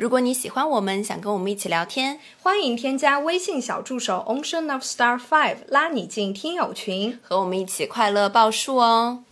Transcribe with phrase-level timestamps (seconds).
[0.00, 9.24] 如果你喜欢我们，想跟我们一起聊天，欢迎添加微信小助手 Ocean of Star Five，拉你进听友群，和我们一起快乐报数哦。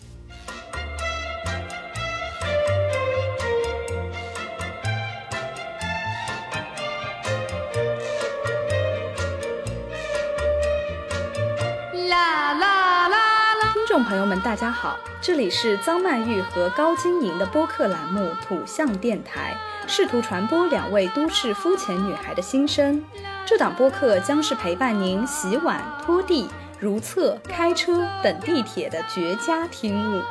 [12.11, 13.73] 啦啦啦啦！
[13.73, 19.57] 听众朋友们，大家好，这里是张曼玉和高晶莹的播客栏目《土象电台》，
[19.89, 23.03] 试图传播两位都市肤浅女孩的心声。
[23.47, 26.47] 这档播客将是陪伴您洗碗、拖地、
[26.79, 30.23] 如厕、开车等地铁的绝佳听物。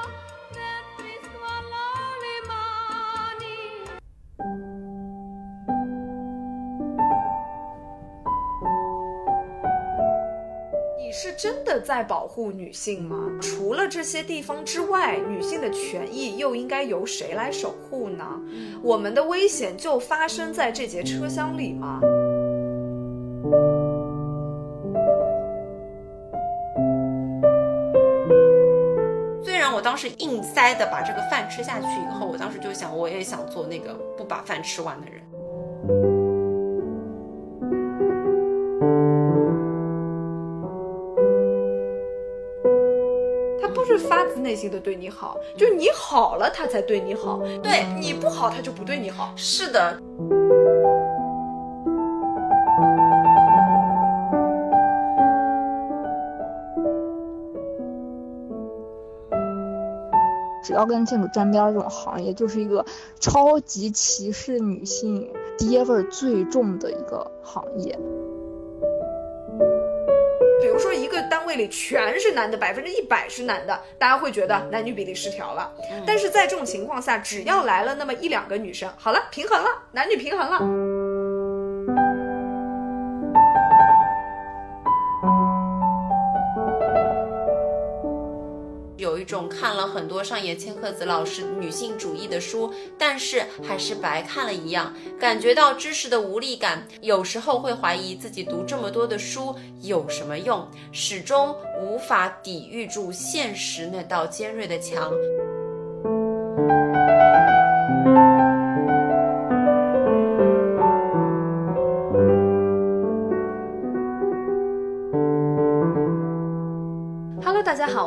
[11.38, 13.30] 真的在保护女性吗？
[13.40, 18.26] 除了这些地方之外，女性的权益又应该由谁来守护呢？
[18.82, 22.00] 我们的危险就发生在这节车厢里吗？
[29.44, 35.22] 虽然我当时硬塞的把这个饭吃下去以后，我当时就想，我也想做那个不把饭吃完的人。
[44.48, 49.34] 内心的对你好，就是你好了他才对你好，对你不好他就不对你好。
[49.36, 50.00] 是的，
[60.64, 62.86] 只要跟建筑沾边儿这种行业，就是一个
[63.20, 68.00] 超级歧视女性、爹味儿最重的一个行业。
[70.60, 71.07] 比如说一
[71.48, 75.74] 位里全是男的，百分之一百是男的，大家会觉得男女比例失调了。
[76.06, 80.97] 但是在这种情况下，只要来了那么一两个女生，好了，平衡了，男女平衡了。
[89.46, 96.88] 看了很多上野千鹤子老师女性主义的书，但是还是白看了一样，感觉到知识的无力感。
[97.02, 105.12] 有时候会怀疑自己读这么多的书有什么用，始终无法抵御住现实那道尖锐的墙。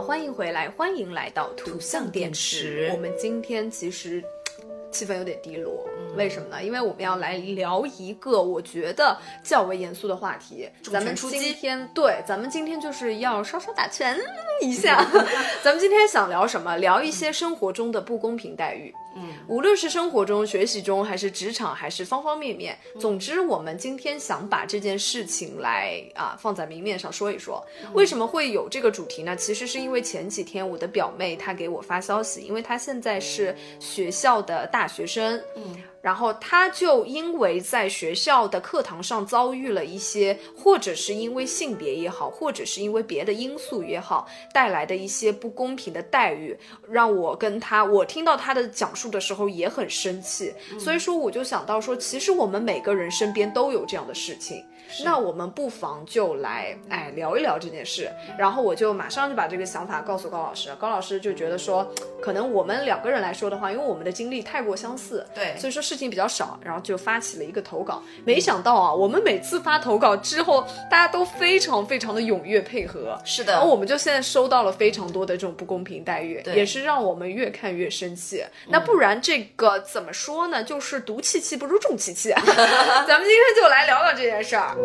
[0.01, 2.89] 好，欢迎回来，欢迎来到土象象电池。
[2.91, 4.25] 我们今天其实
[4.93, 5.87] 气氛有点低落，
[6.17, 6.63] 为什么呢？
[6.63, 10.69] 因为我们要来聊一个我觉得较为严肃的话题。
[10.91, 14.19] 咱们今天对，咱们今天就是要稍稍打拳
[14.61, 15.05] 一下。
[15.63, 16.77] 咱们今天想聊什么？
[16.77, 18.93] 聊一些生活中的不公平待遇。
[19.17, 27.65] 嗯，无论是生活中、学习中，还是职场，还是方方面面，总之，我们今天想把这件事情来啊放在明面上说一说。
[27.93, 29.35] 为什么会有这个主题呢？
[29.35, 46.57] 其实是因为前几天我的表妹她给我发消息，因为她现在是学校的大学生，嗯，然后他就因为在学校的课堂上遭遇了一些，或者是因为性别也好，或者是因为别的因素也好，带来的一些不公平的待遇，
[46.89, 50.53] 让我跟他，我听到他的讲述的时候也很生气。
[50.79, 54.65] 所以说，我就想到说，其实我们每个人身边都有这样的事情。
[55.05, 61.91] 那我们不妨就来哎聊一聊这件事，然后我就马上就把这个想法告诉高老师，高老师就觉得说，
[62.21, 68.03] 可能我们两个人来说的话，因为我们的经历太过相似，对所以说事情比较少，然后就发起了一个投稿。
[68.25, 78.45] 没想到啊，我们每次发投稿之后，大家都非常非常的踊跃配合，是的然后我们就现在收到了非常多的这种不公平待遇，对也是让我们越看越生气。
[78.69, 80.63] 那不然这个怎么说呢？
[80.63, 82.31] 就是毒气气不如重气气。
[82.37, 84.77] 咱们今天就来聊聊这件事儿。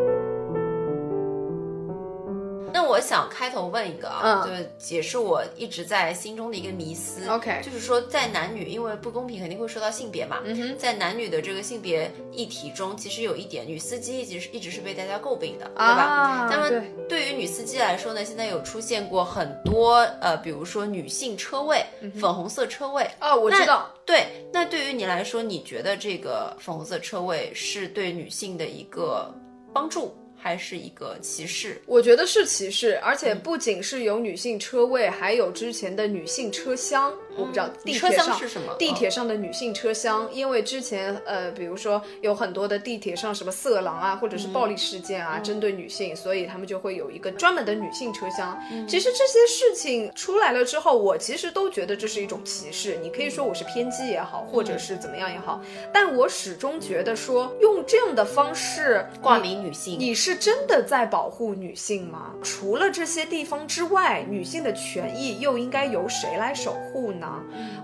[2.73, 7.25] 那我想开头问一个啊，嗯就是解释我一直在心中的一个迷思。
[7.29, 10.39] OK 就是说在男女，因为不公平肯定会说到性别嘛。
[10.77, 16.03] 在男女的这个性别议题中，其实有一点，女司机一直是一直是被大家诟病的，对吧？
[16.03, 21.81] 啊那么对对于女司机来说呢，现在有出现过很多呃，比如说女性车位、
[22.19, 23.09] 粉红色车位。
[23.21, 23.89] 哦，我知道。
[24.05, 29.33] 对，那对于你来说，你觉得这个粉红色车位是对女性的一个
[29.75, 31.81] 帮助，还是一个歧视？
[31.85, 37.13] 我觉得是歧视，而且不仅是有女性车位，还有之前的女性车厢。
[37.37, 38.73] 我不知道地车铁上厢是什么？
[38.77, 48.57] 地铁上的女性车厢，因为之前呃，比如说有很多的地铁上什么色狼啊，或者是暴力事件啊，针对女性，所以他们就会有一个专门的女性车厢。
[48.87, 52.97] 其实这些事情出来了之后，我其实都觉得这是一种歧视。
[53.01, 55.61] 你可以说我是偏激也好，或者是怎么样也好，
[55.91, 62.33] 但我始终觉得说用这样的方式挂名女性，你是真的在保护女性吗？
[62.43, 67.24] 除了这些地方之外，女性的权益又应该由谁来守护呢？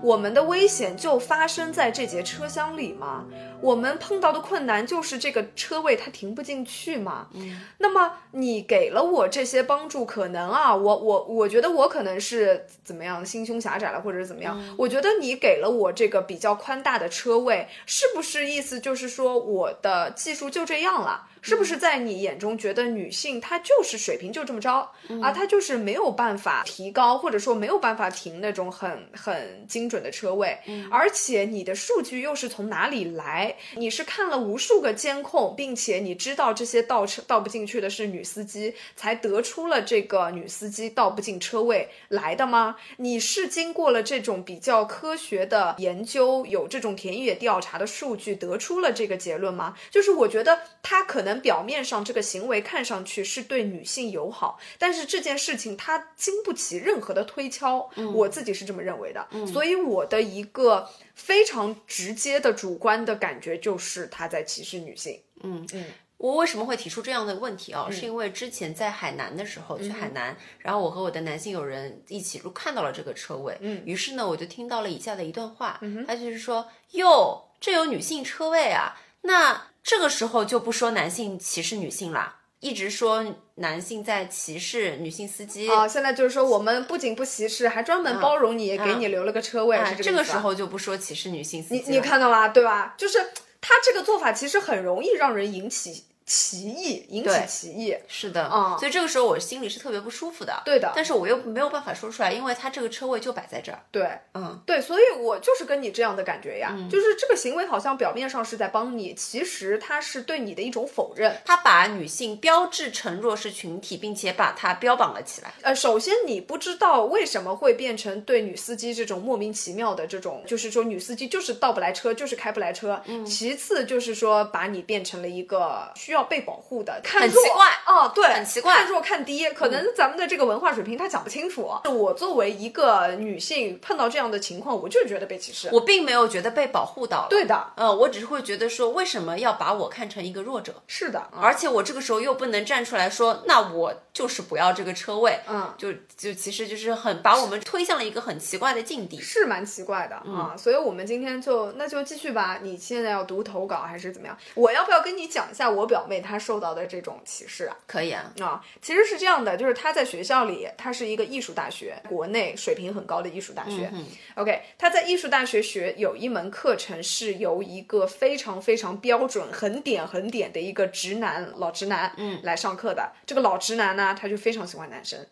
[0.02, 3.24] 我们的危险就发生在这节车厢里吗？
[3.60, 7.28] 我们碰到的困难就是这个车位它停不进去吗？
[7.34, 14.60] 嗯，那么你给了我这些帮助，可能啊，我我我觉得我可能是怎么样心胸狭窄了，或者是怎么样？
[14.76, 21.28] 我觉得你给了我这个比较宽大的车位，是不是意思就是说我的技术就这样了？
[21.42, 24.88] 是不是在你眼中觉得女性她就是水平就这么着
[25.20, 25.32] 啊？
[25.32, 30.56] 她就是没有办法提高，或者说没有办法停那种很很精准的车位？
[30.88, 33.56] 而且你的数据又是从哪里来？
[33.74, 42.76] 你是看了无数个监控，并且你知道这些倒车倒不进去的是女司机，才得出了这个女司机倒不进车位来的吗？
[42.98, 49.74] 你是经过了这种比较科学的研究，有这种田野调查的数据得出了这个结论吗？
[49.90, 51.31] 就是我觉得他可能。
[51.40, 59.26] 表面上这个行为看上去是对女性友好，但是这件事情它经不起任何的推敲，我自己是这么认为的。
[59.46, 65.20] 所以我的一个非常直接的主观的感觉就是他在歧视女性。
[65.42, 65.86] 嗯嗯，
[66.18, 67.88] 我为什么会提出这样的问题啊？
[67.90, 79.71] 是因为之前在海南的时候去海南，然后我和我的男性友人一起就看到了这个车位，嗯，于是呢我就听到了以下的一段话，他就是说哟，这有女性车位啊，那。
[79.82, 83.24] 这个时候就不说男性歧视女性啦，一直说
[83.56, 85.86] 男性在歧视女性司机啊。
[85.88, 89.84] 现在就是说，我们不仅不歧视，还专门包容你，给你留了个车位。
[89.84, 91.82] 是这个时候就不说歧视女性司机。
[91.86, 92.94] 你你看到吗对吧？
[92.96, 93.18] 就是
[93.60, 96.04] 他这个做法其实很容易让人引起。
[96.34, 115.52] 歧义引起歧义，是的，嗯，所以这个时候我心里是特别不舒服的，对的，但是我又没有办法说出来，因为他这个车位就摆在这儿，对，嗯，对，所以我就是跟你这样的感觉呀，就是这个行为好像表面上是在帮你，其实他是对你的一种否认，他把女性标志成弱势群体，并且把它标榜了起来。
[115.60, 127.00] 呃，首先你不知道为什么会变成对女司机这种莫名其妙的这种，就是说女司机就是倒不来车，就是开不来车，嗯，其次就是说把你变成了一个需要被保护的。
[127.02, 131.70] 看奇怪哦，对，很奇怪，看弱看低，可能咱们的这个文化水平他讲不清楚。
[131.84, 135.68] 我作为一个女性，碰到这样的情况，我就觉得被歧视。
[135.72, 140.74] 我并没有觉得被保护到，对的，嗯，我只是会觉得说，为什么要把我看成一个弱者？
[140.86, 150.54] 是的，而且我这个时候又不能站出来说，那我就是不要这个车位，嗯，就就其实就是很把我们推向了一个很奇怪的境地，是蛮奇怪的啊。
[150.56, 152.58] 所以我们今天就那就继续吧。
[152.62, 154.36] 你现在要读投稿还是怎么样？
[154.54, 156.82] 我要不要跟你讲一下我表妹她受到的？
[156.92, 163.88] 这种歧视啊，可以啊啊，其实是这样的，就是他在学校里，他是一个艺术大学，国内水平很高的艺术大学。
[163.94, 164.04] 嗯
[164.34, 173.12] OK，他在艺术大学学有一门课程是由一个非常非常标准、很点很点的一个直男老直男，嗯，来上课的。
[173.24, 175.24] 这个老直男呢，他就非常喜欢男生。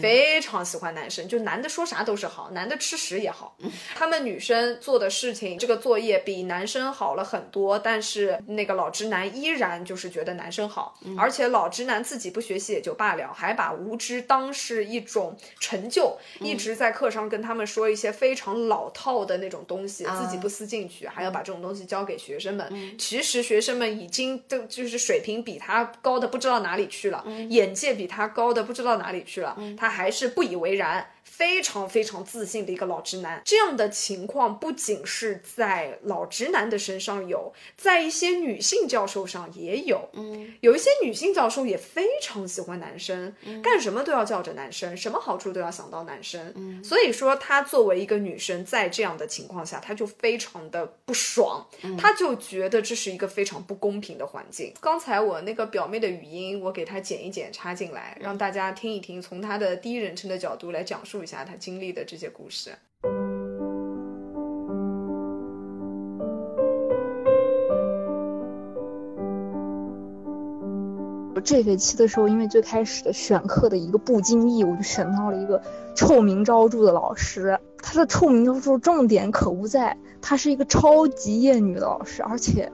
[0.00, 3.56] 非常喜欢男生，就男的说啥都是好，男的吃屎也好。
[3.94, 22.96] 他们女生做的事情，这个作业比男生好了很多，但是那个老直男依然就是觉得男生好，而且老直男自己不学习也就罢了，还把无知当是一种成就，一直在课上跟他们说一些非常老套的那种东西，自己不思进取，还要把这种东西教给学生们。
[22.98, 29.56] 其实学生们已经都就是水平比他高的不知道哪里去了，眼界比他高的不知道哪里去了。
[29.76, 31.06] 他还是不以为然。
[31.22, 40.08] 非常非常自信的一个老直男，这样的情况不仅是在老直男的身上有，在一些女性教授上也有。
[40.12, 46.52] 嗯，有一些女性教授也非常喜欢男生，干什么都要叫着男生，什么好处都要想到男生。
[46.56, 51.66] 嗯，所以说她作为一个女生，在这样的情况下，她就非常的不爽，
[51.98, 54.74] 她就觉得这是一个非常不公平的环境。
[54.80, 61.09] 刚才我那个表妹的语音，我给她剪一剪插进来，让大家听一听，从她的第一人称的角度来讲述。
[61.10, 62.70] 述一下他经历的这些故事。
[71.34, 75.60] 我这学期的时候，因为最开始的选课的一个不经意，我就选到了一个
[75.96, 77.58] 臭名昭著的老师。
[77.82, 82.70] 他的臭名昭著重点可不在，他是一个超级厌女的老师，而且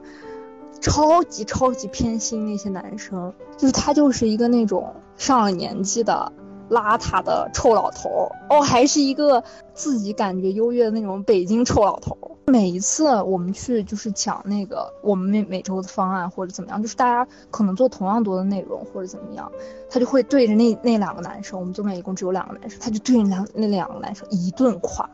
[0.79, 3.33] 超级超级偏心那些男生。
[3.57, 6.31] 就是他就是一个那种上了年纪的。
[6.69, 9.43] 邋遢的臭老头哦，还是一个
[9.73, 12.17] 自己感觉优越的那种北京臭老头。
[12.47, 19.51] 每一次我们去就是讲那个我们每每周的方案或者怎么样，就是大家可能做同样多的内容或者怎么样，
[19.89, 25.09] 他就会对着那那两个男生，我们总共一共只有两个男生，他就对着两那两个男生一顿夸。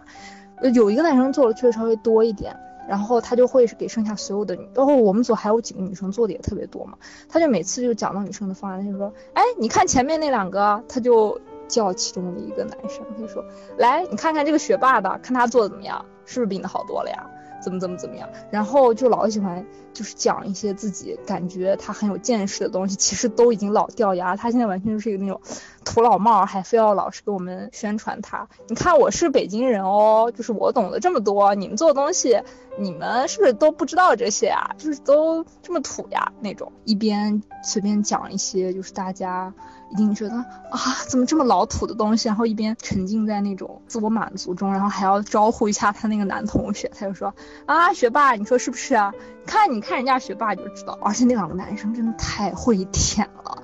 [0.75, 2.55] 有一个男生做的确实稍微多一点。
[2.87, 6.97] 然后他就会给剩下所有的女，包括我们组还有几个女生做的也特别多嘛，
[7.29, 13.43] 他就每次就讲到女生的方案，他就说，哎，你看前面那两个，他就叫其中的一个男生，他就说，
[13.77, 17.29] 来，你看看这个学霸的，看他做的怎么样，是不是比你好多了呀？
[17.63, 18.29] 怎么怎么怎么样？
[18.51, 25.39] 然后就老喜欢就是讲一些自己感觉他很有见识的东西，其实都已经老掉牙，他现在完全就是一个那种
[25.86, 28.48] 土老帽，还非要老是给我们宣传他。
[28.67, 32.41] 你看我是北京人哦，就是我懂得这么多，你们做的东西。
[32.75, 34.72] 你们是不是都不知道这些啊？
[34.79, 39.53] 就是都这么土呀那种，一边随便讲一些，就是大家
[39.93, 47.35] 一定觉得啊，怎么这么老土的东西，然后一边沉浸在那种自我满足中，然后还要招呼一下他那个男同学，他就说
[47.67, 49.13] 啊，学霸，你说是不是啊？
[49.45, 53.62] 看，你看人家学霸就知道，而且那两个男生真的太会舔了，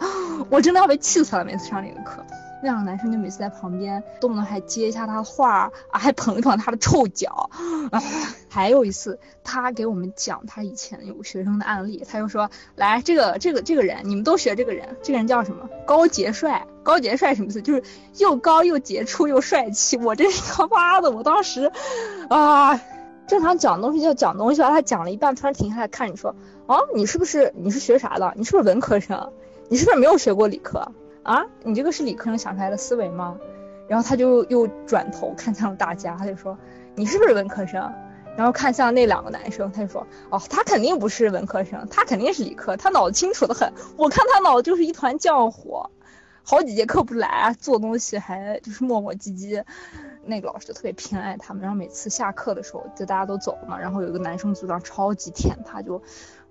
[0.52, 2.24] 我真的要被气死了，每次上那个课。
[2.62, 7.50] 那两个男生就每次在旁边，动不动还接一下他的话啊，还捧一捧他的臭脚
[7.92, 8.02] 啊。
[8.50, 15.70] 还有一次，他给我们讲他以前有学生的案例，他就说：“来，这个这个这个人，你们都学这个人，这个人叫什么？
[15.86, 16.66] 高杰帅。
[16.84, 17.62] 高杰帅什么意思？
[17.62, 17.84] 就是
[18.18, 19.96] 又高又杰出又帅气。
[19.98, 21.72] 我真是他妈的，我当时
[22.30, 22.82] 啊，
[23.28, 26.36] 正常讲东西就讲东西吧，他讲了一半，突然停下来看你说：
[26.66, 28.34] 啊，你是不是你是学啥的？
[28.36, 29.32] 你是不是文科生？
[29.70, 30.92] 你是不是没有学过理科？”
[31.24, 33.38] 啊，你这个是理科生想出来的思维吗？
[33.88, 36.58] 然后他就又转头看向了大家，他就说
[36.96, 37.92] ：“你是不是文科生？”
[38.38, 43.74] 然后看向那两个男生，他就说：“哦，他肯定不是文科生，他肯定是理科，他脑子清楚的很。
[43.98, 45.84] 我看他脑子就是一团浆糊，
[46.44, 49.64] 好几节课不来，做东西还就是磨磨唧唧。
[50.24, 56.02] 那个老师就特别偏爱他们，然后每次下课的时候，就大家都走了嘛，然后有一个男生组长超级舔他，就。”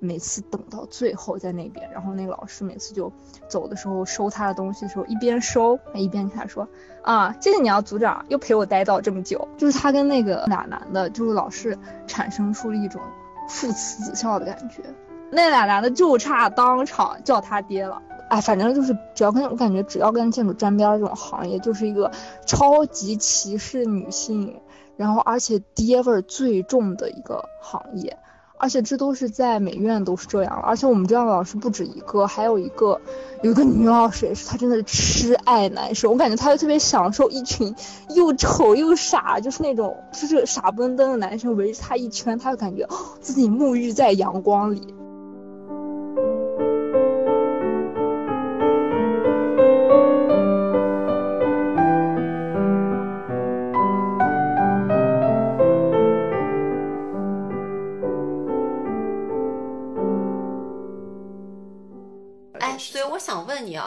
[0.00, 3.12] 每次等到最后在那边，然后那个老师每次就
[3.48, 6.68] 走的时候收他的东西的时候，一边收一边跟他说
[7.02, 9.48] 啊，谢谢你啊，组长又陪我待到这么久。
[9.56, 11.76] 就是他跟那个俩男的，就是老是
[12.06, 13.00] 产生出了一种
[13.48, 14.82] 父慈子孝的感觉。
[15.30, 18.00] 那俩男的就差当场叫他爹了。
[18.28, 22.12] 哎，反正就是只要跟我感觉只要跟建筑沾边这种行业，就是一个
[22.46, 24.60] 超级歧视女性，
[24.96, 28.18] 然后而且爹味儿最重的一个行业。
[28.58, 33.00] 而且这都是在美院都是这样了，而且我们这样的老师不止一个，还有一个
[33.42, 37.74] 有一个女老师也是，她真的是痴爱男生，我感觉她就特别享受一群
[38.14, 42.86] 又丑又傻，就是那种就是傻不愣登的男生围着她一圈，她就感觉
[43.20, 44.94] 自己沐浴在阳光里。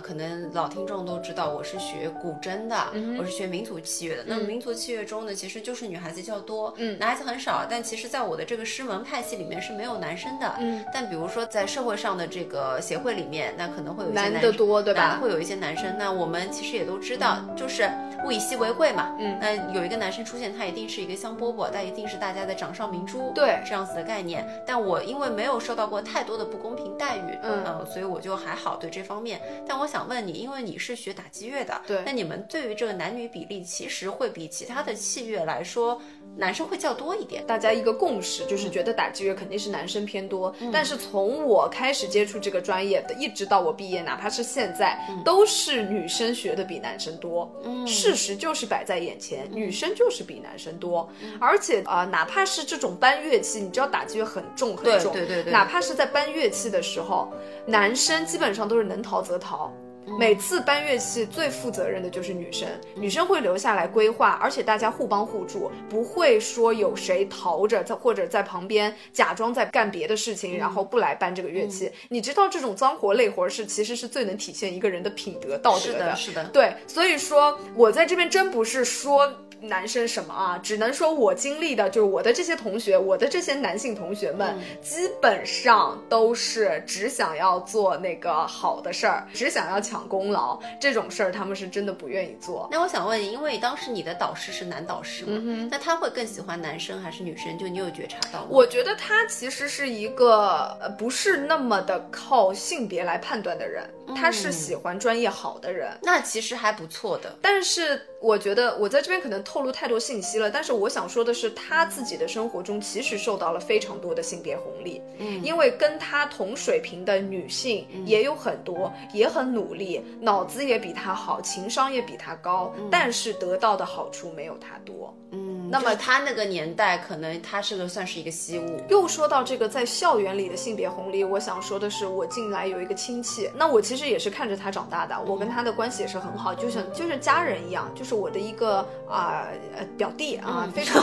[0.02, 2.76] 可能老听众都知道，我是学古筝的，
[3.18, 4.24] 我是学民族器乐的。
[4.26, 7.66] 那么民族器乐中呢，其实就是女孩子较多，嗯，男孩子很少。
[7.70, 10.84] 但其实，在我的这个师门派系里面是没有男生的，嗯。
[10.94, 15.20] 但比如说在社会上的这个协会里面，那可能会有一些男的多，对吧？
[15.22, 15.96] 会有一些男生。
[15.98, 17.90] 那我们其实也都知道，就是
[18.26, 19.38] 物以稀为贵嘛，嗯。
[19.40, 24.48] 那有一个男生出现，他一定是一个香饽饽，他一定是大家的掌上明珠，对，这样子的概念。
[24.66, 29.40] 但我因为没有受到过太多的不公平待遇，嗯，所以我就还好对这方面。
[29.68, 30.32] 但我想问你。
[30.42, 36.02] 因为你是学打击乐的，对，那你们对于这个男女比例，其实会比其他的器乐来说，
[36.36, 37.46] 男生会较多一点。
[37.46, 47.52] 大家一个共识就是觉得打击乐肯定是男生偏多，但是从我开始接触这个专业的，一直到我毕业，哪怕是现在，都是女生学的比男生多。
[47.64, 51.08] 嗯，事实就是摆在眼前，女生就是比男生多。
[51.40, 57.32] 而且啊，哪怕是这种搬乐器，你知道打击乐很重很重，对对对，哪怕是在搬乐器的时候，
[57.68, 59.72] 男生基本上都是能逃则逃。
[60.20, 71.92] 每次搬乐器最负责任的就是女生，女生会留下来规划，而且大家互帮互助，不会说有谁逃着在或者在旁边假装在干别的事情，然后不来搬这个乐器。
[72.10, 79.32] 你知道这种脏活累活是其实是最能体现一个人的品德道德的，是的，对，所以说我在这边真不是说。
[79.64, 80.58] 男生什么啊？
[80.58, 92.70] 只能说我经历的就是我的这些同学，我的这些男性同学们，基本上都是只想要做那个好的事儿，只想要抢功劳这种事儿，他们是真的不愿意做。
[92.72, 97.58] 那我想问，因为当时你的导师是男导师嘛，那他会更喜欢男生还是女生？
[97.58, 98.48] 就你有觉察到吗？
[98.50, 103.84] 我觉得他其实是一个呃不是那么的靠性别来判断的人，
[104.16, 105.92] 他是喜欢专业好的人。
[106.02, 107.36] 那其实还不错的。
[107.42, 125.12] 但是我觉得我在这边可能透露太多信息了，但是我想说的是，他自己的生活中其实受到了非常多的性别红利，嗯，因为跟他同水平的女性也有很多，也很努力，脑子也比他好，情商也比他高，但是得到的好处没有他多。
[125.32, 128.84] 嗯，那么他那个年代可能他是个算是一个西物。
[128.90, 141.02] 又说到这个在校园里的性别红利，我想说的是，我进来有一个亲戚，那我其实也是看着他长大的，我跟他的关系也是很好，就像就是家人一样，就是我的一个啊呃表弟啊，非常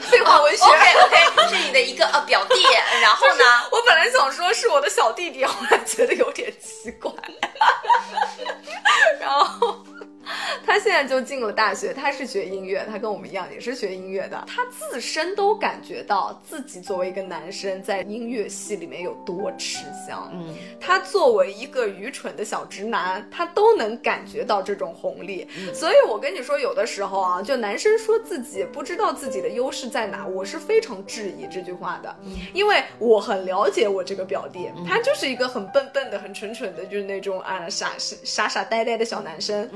[0.00, 0.64] 废话文学。
[0.64, 2.54] OK OK，是你的一个呃表弟，
[3.00, 3.44] 然后呢？
[3.70, 7.12] 我本来想说是我的小弟弟，后来觉得有点奇怪，
[9.20, 9.85] 然后。
[10.76, 14.44] 他现在就进了大学，他是学音乐，他跟我们一样也是学音乐的。
[14.46, 20.30] 他自身都感觉到自己作为一个男生在音乐系里面有多吃香。
[20.34, 25.48] 嗯，他作为一个愚蠢的小直男，他都能感觉到这种红利。
[25.72, 32.14] 所以我跟你说，有的时候啊，就男生说自己不知道自己的优势在哪，我是非常质疑这句话的，
[32.52, 39.66] 因为我很了解我这个表弟，他就是一个很笨笨的、很蠢蠢的，就是那种啊傻傻傻呆呆的小男生。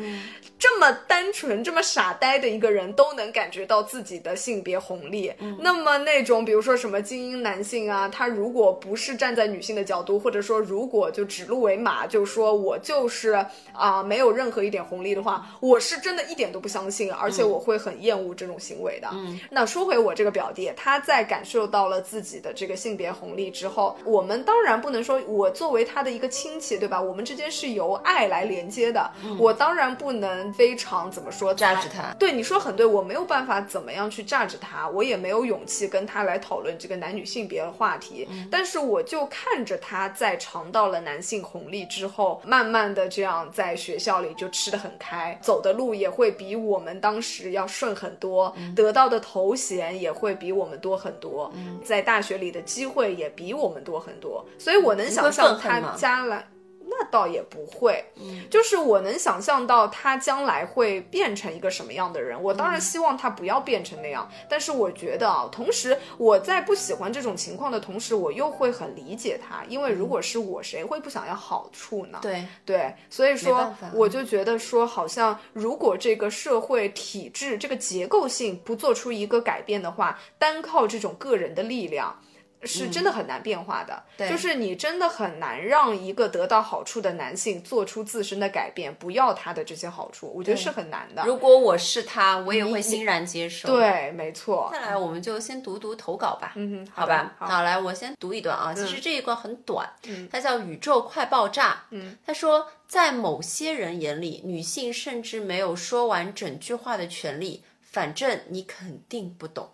[0.58, 19.08] 这么单纯、这么傻呆的一个人都能感觉到自己的性别红利，那么那种比如说什么精英男性啊，他如果不是站在女性的角度，或者说如果就指鹿为马，就说我就是啊、没有任何一点红利的话，我是真的一点都不相信，而且我会很厌恶这种行为的。
[19.50, 27.00] 那说回我这个表弟，他在感受到了自己的这个性别红利之后，我们当然不能说我作为他的一个亲戚，对吧？
[27.00, 38.26] 我们之间是由爱来连接的，我当然不能非常怎么说榨制他对你说很对，我没有办法怎么样去榨制他，我也没有勇气跟他来讨论这个男女性别的话题。
[38.50, 51.52] 但是我就看着他在尝到了男性红利之后，慢慢的这样在学校里就吃得很开，走的路也会比我们当时要顺很多，得到的头衔也会比我们多很多，
[51.84, 56.49] 在大学里的机会也比我们多很多，所以我能想象他将来。
[56.90, 58.04] 那倒也不会，
[58.50, 62.40] 就是我能想象到他将来会变成一个什么样的人。
[62.42, 72.18] 我当然希望他不要变成那样，但是我觉得啊，同时我在不喜欢这种情况的同时，我又会很理解他，因为如果是我，谁会不想要好处呢？
[72.20, 82.20] 对，对，所以说我就觉得说，好像如果这个社会体制这个结构性不做出一个改变的话，单靠这种个人的力量。
[82.62, 91.22] 是真的很难变化的，对就是你真的很难让一个得到好处的男性做出自身的改变，不要他的这些好处，我觉得是很难的。
[91.24, 93.68] 如果我是他，我也会欣然接受。。
[93.68, 96.52] 对，没错接下，来，我们就先读读投稿吧。
[96.56, 98.74] 嗯哼，好吧，好，好，来，我先读一段啊。
[98.74, 99.88] 其实这一段很短，
[100.30, 101.72] 它叫《宇宙快爆炸》。
[101.90, 107.64] 嗯，他说，在某些人眼里，女性甚至没有说完整句话的权利。
[107.82, 109.68] 反正你肯定不懂。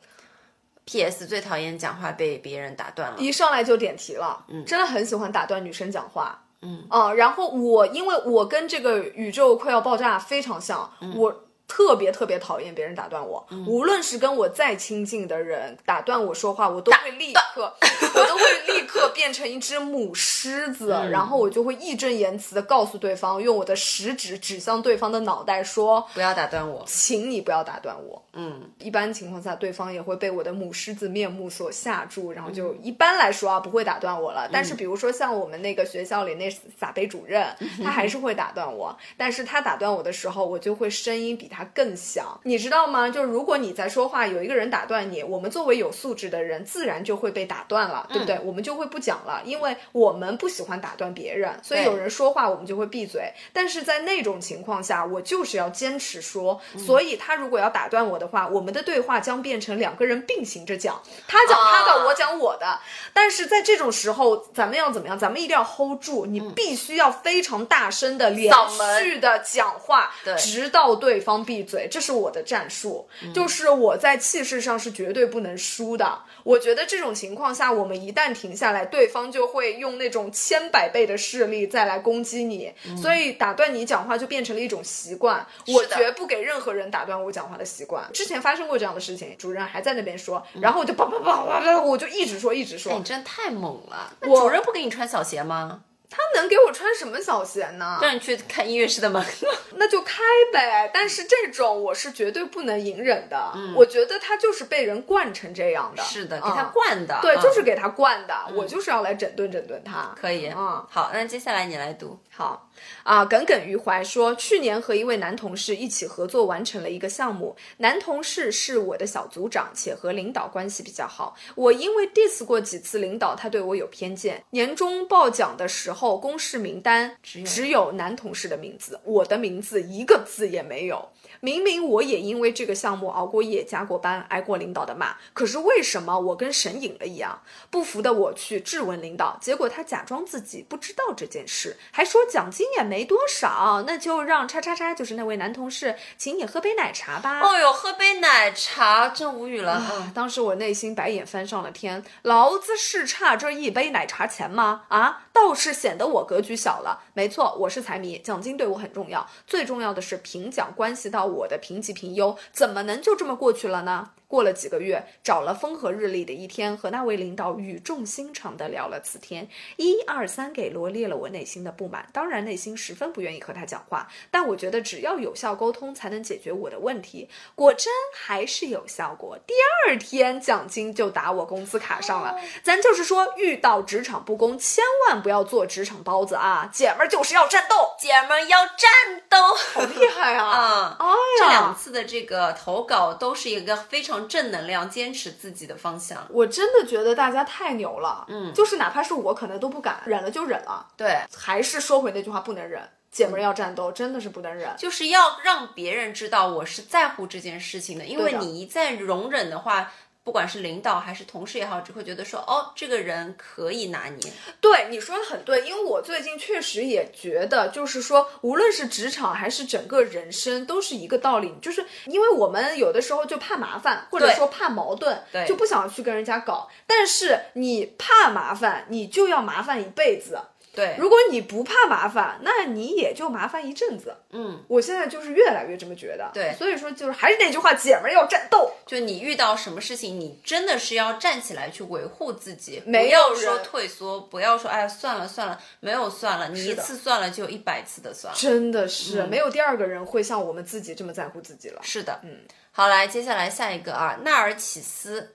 [0.86, 1.26] P.S.
[1.26, 3.18] 最讨厌讲话被别人打断了。
[3.18, 11.42] 一上来就点题了，嗯，真的很喜欢打断女生讲话，嗯啊，然后我因为我跟这个宇宙快要爆炸非常像，我。
[11.68, 17.74] 特别特别讨厌别人打断我，无论是跟我再亲近的人打断我说话，我都会立刻，
[18.14, 26.84] 我都会立刻变成一只母狮子，然后我就会义正言辞的告诉对方，用我的食指指向对方的脑袋说不要打断我。
[26.86, 28.22] 请你不要打断我。
[28.32, 34.48] 嗯，一般情况下，对方也会被我的母狮子面目所吓住，然后就一般来说啊不会打断我了。
[34.52, 36.48] 但是比如说像我们那个学校里那
[36.78, 37.46] 撒贝主任，
[37.82, 43.08] 他还是会打断我，但是他打断我的时候，我就会声音比他更响，你知道吗？
[43.08, 48.38] 就是如果你在说话，有一个人打断你，我们作为有素质的人，自然就会被打断了，对不对？
[48.42, 53.32] 我们就会不讲了，因为我们不喜欢打断别人，所以有人说话我们就会闭嘴。
[53.52, 62.78] 但是在那种情况下，我就是要坚持说，所以他如果要打断我的话，我们的对话将变成两个人并行着讲，他讲他的，啊我讲我的。
[63.12, 65.18] 但是在这种时候，咱们要怎么样？
[65.18, 68.52] 咱们一定要 hold 住，你必须要非常大声的、连
[69.00, 71.88] 续的讲话，直到对方闭嘴。
[71.88, 76.18] 这是我的战术，就是我在气势上是绝对不能输的。
[76.42, 85.46] 我觉得这种情况下，我们一旦停下来，对方就会用那种千百倍的势力再来攻击你，所以打断你讲话就变成了一种习惯。
[85.68, 88.04] 我绝不给任何人打断我讲话的习惯。
[88.12, 92.92] 之前发生过这样的事情，主任还在那边说，然后我就叭叭叭叭叭，我就一直说一直说。
[92.92, 94.12] 哎，你真的太猛了！
[94.20, 95.82] 主任不给你穿小鞋吗？
[96.08, 97.98] 他能给我穿什么小鞋呢？
[98.00, 99.24] 让你去看音乐室的门。
[99.76, 100.90] 那就开呗。
[100.92, 103.52] 但是这种我是绝对不能隐忍的。
[103.74, 106.02] 我觉得他就是被人惯成这样的。
[106.02, 107.18] 是的，嗯给他惯的。
[107.20, 108.34] 对，嗯就是给他惯的。
[108.54, 110.14] 我就是要来整顿整顿他。
[110.18, 110.46] 可以。
[110.48, 112.18] 嗯，好，那接下来你来读。
[112.30, 112.65] 好
[113.02, 121.36] 啊，耿耿于怀说，去年和一位男同事一起合作完成了一个项目，男同事是我的小组长，且和领导关系比较好。
[121.54, 124.42] 我因为 diss 过几次领导，他对我有偏见。
[124.50, 131.08] 年终报奖的时候，公示名单只有男同事的名字，我的名字一个字也没有。
[131.40, 137.40] 明明我也因为这个项目熬过夜、加过班、挨过领导的骂，可是为什么我跟神隐了一样？
[137.70, 147.40] 不服的我去质问领导，结果他假装自己不知道这件事，还说奖金也没多少，那就让叉叉叉，就是那位男同事，请你喝杯奶茶吧。
[147.40, 149.72] 哦哟，喝杯奶茶，真无语了。
[149.72, 150.10] 啊！
[150.14, 154.84] 当时我内心白眼翻上了天，老子是差这一杯奶茶钱吗？
[154.88, 157.04] 啊，倒是显得我格局小了。
[157.12, 164.10] 没错，我是财迷，奖金对我很重要，最重要的是评奖关系到我的评级评优，怎么能就这么过去了呢？
[164.28, 172.08] 过了几个月，找了风和日丽的一天，和那位领导语重心长地聊了次天，一二三给罗列了我内心的不满。
[172.12, 177.28] 当然，内心十分不愿意和他讲话，但我觉得只要有效沟通，才能解决我的问题。
[177.54, 179.38] 果真还是有效果。
[179.46, 179.54] 第
[179.86, 182.36] 二天奖金就打我工资卡上了。
[182.62, 186.68] 咱就是说，遇到职场不公，千万不要做职场包子啊！
[186.72, 189.38] 姐们儿就是要战斗，姐们儿要战斗。
[189.54, 190.46] 好厉害啊！
[190.46, 196.26] 啊、哎呀，这两次的这个投稿都是一个非常正能量、坚持自己的方向。
[196.30, 198.24] 我真的觉得大家太牛了。
[198.28, 200.86] 嗯，就是哪怕是我，可能都不敢忍了就忍了。
[200.96, 202.88] 对，还是说回那句话，不能忍。
[203.10, 204.74] 姐们儿要战斗，真的是不能忍。
[204.76, 209.92] 就是要让别人知道我是在乎这件事情的，因为你一再容忍的话。
[210.26, 214.32] 不管是领导还是同事也好，只会觉得说，哦，这个人可以拿捏。
[214.60, 226.68] 对你说的很对，因为我最近确实也觉得，就是说，无论是职场还是整个人生，都是一个道理，就是因为我们有的时候就怕麻烦，或者说怕矛盾，对就不想去跟人家搞。
[226.88, 230.40] 但是你怕麻烦，你就要麻烦一辈子。
[230.76, 234.14] 对，如果你不怕麻烦，那你也就麻烦一阵子。
[234.30, 236.30] 嗯，我现在就是越来越这么觉得。
[236.34, 238.70] 对所以说就是还是那句话，姐们儿要战斗。
[238.86, 248.38] 就你遇到什么事情，你真的是要站起来去维护自己，没有说退缩，不要说哎算了算了，没有算了，你一次算了就有一百次的算了。
[248.38, 251.80] 真的是、嗯没有第二个人会像我们自己这么在乎自己了。
[251.82, 255.34] 是的，嗯，好，来，接下来下一个啊，纳尔启斯，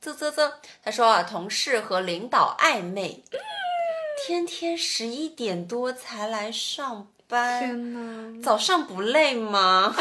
[0.00, 3.22] 啧啧啧，他说啊，同事和领导暧昧，
[4.20, 8.42] 天天十一点多才来上班，天哪！
[8.42, 9.94] 早上不累吗？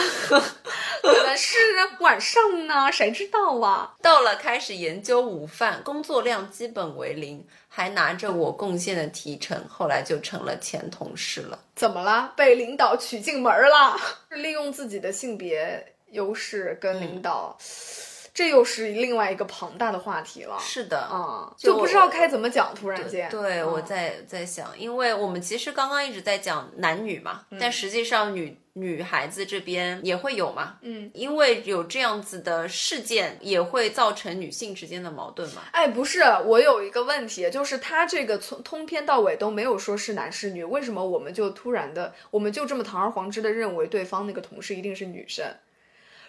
[1.01, 1.57] 可能是
[1.99, 3.95] 晚上呢，谁知道啊？
[4.01, 11.59] 到了开始研究午饭，工作量基本为零，还拿着我贡献的提成，后来就成了前同事了。
[11.75, 12.33] 怎么了？
[12.35, 13.97] 被领导娶进门了？
[14.35, 17.57] 利用自己的性别优势跟领导，
[18.37, 20.59] 这又是另外一个庞大的话题了。
[20.59, 22.71] 是的，啊，就就不知道该怎么讲。
[22.75, 35.63] 突然间，对，嗯我在在想，因为我们其实刚刚一直在讲男女嘛，嗯但实际上女女孩子这边也会有嘛，嗯，因为有这样子的事件，也会造成女性之间的矛盾嘛。
[35.71, 45.43] 哎，不是，我有一个问题，就是他这个从通篇到尾都没有说是男是女，为什么我们就突然的，我们就这么堂而皇之的认为对方那个同事一定是女生？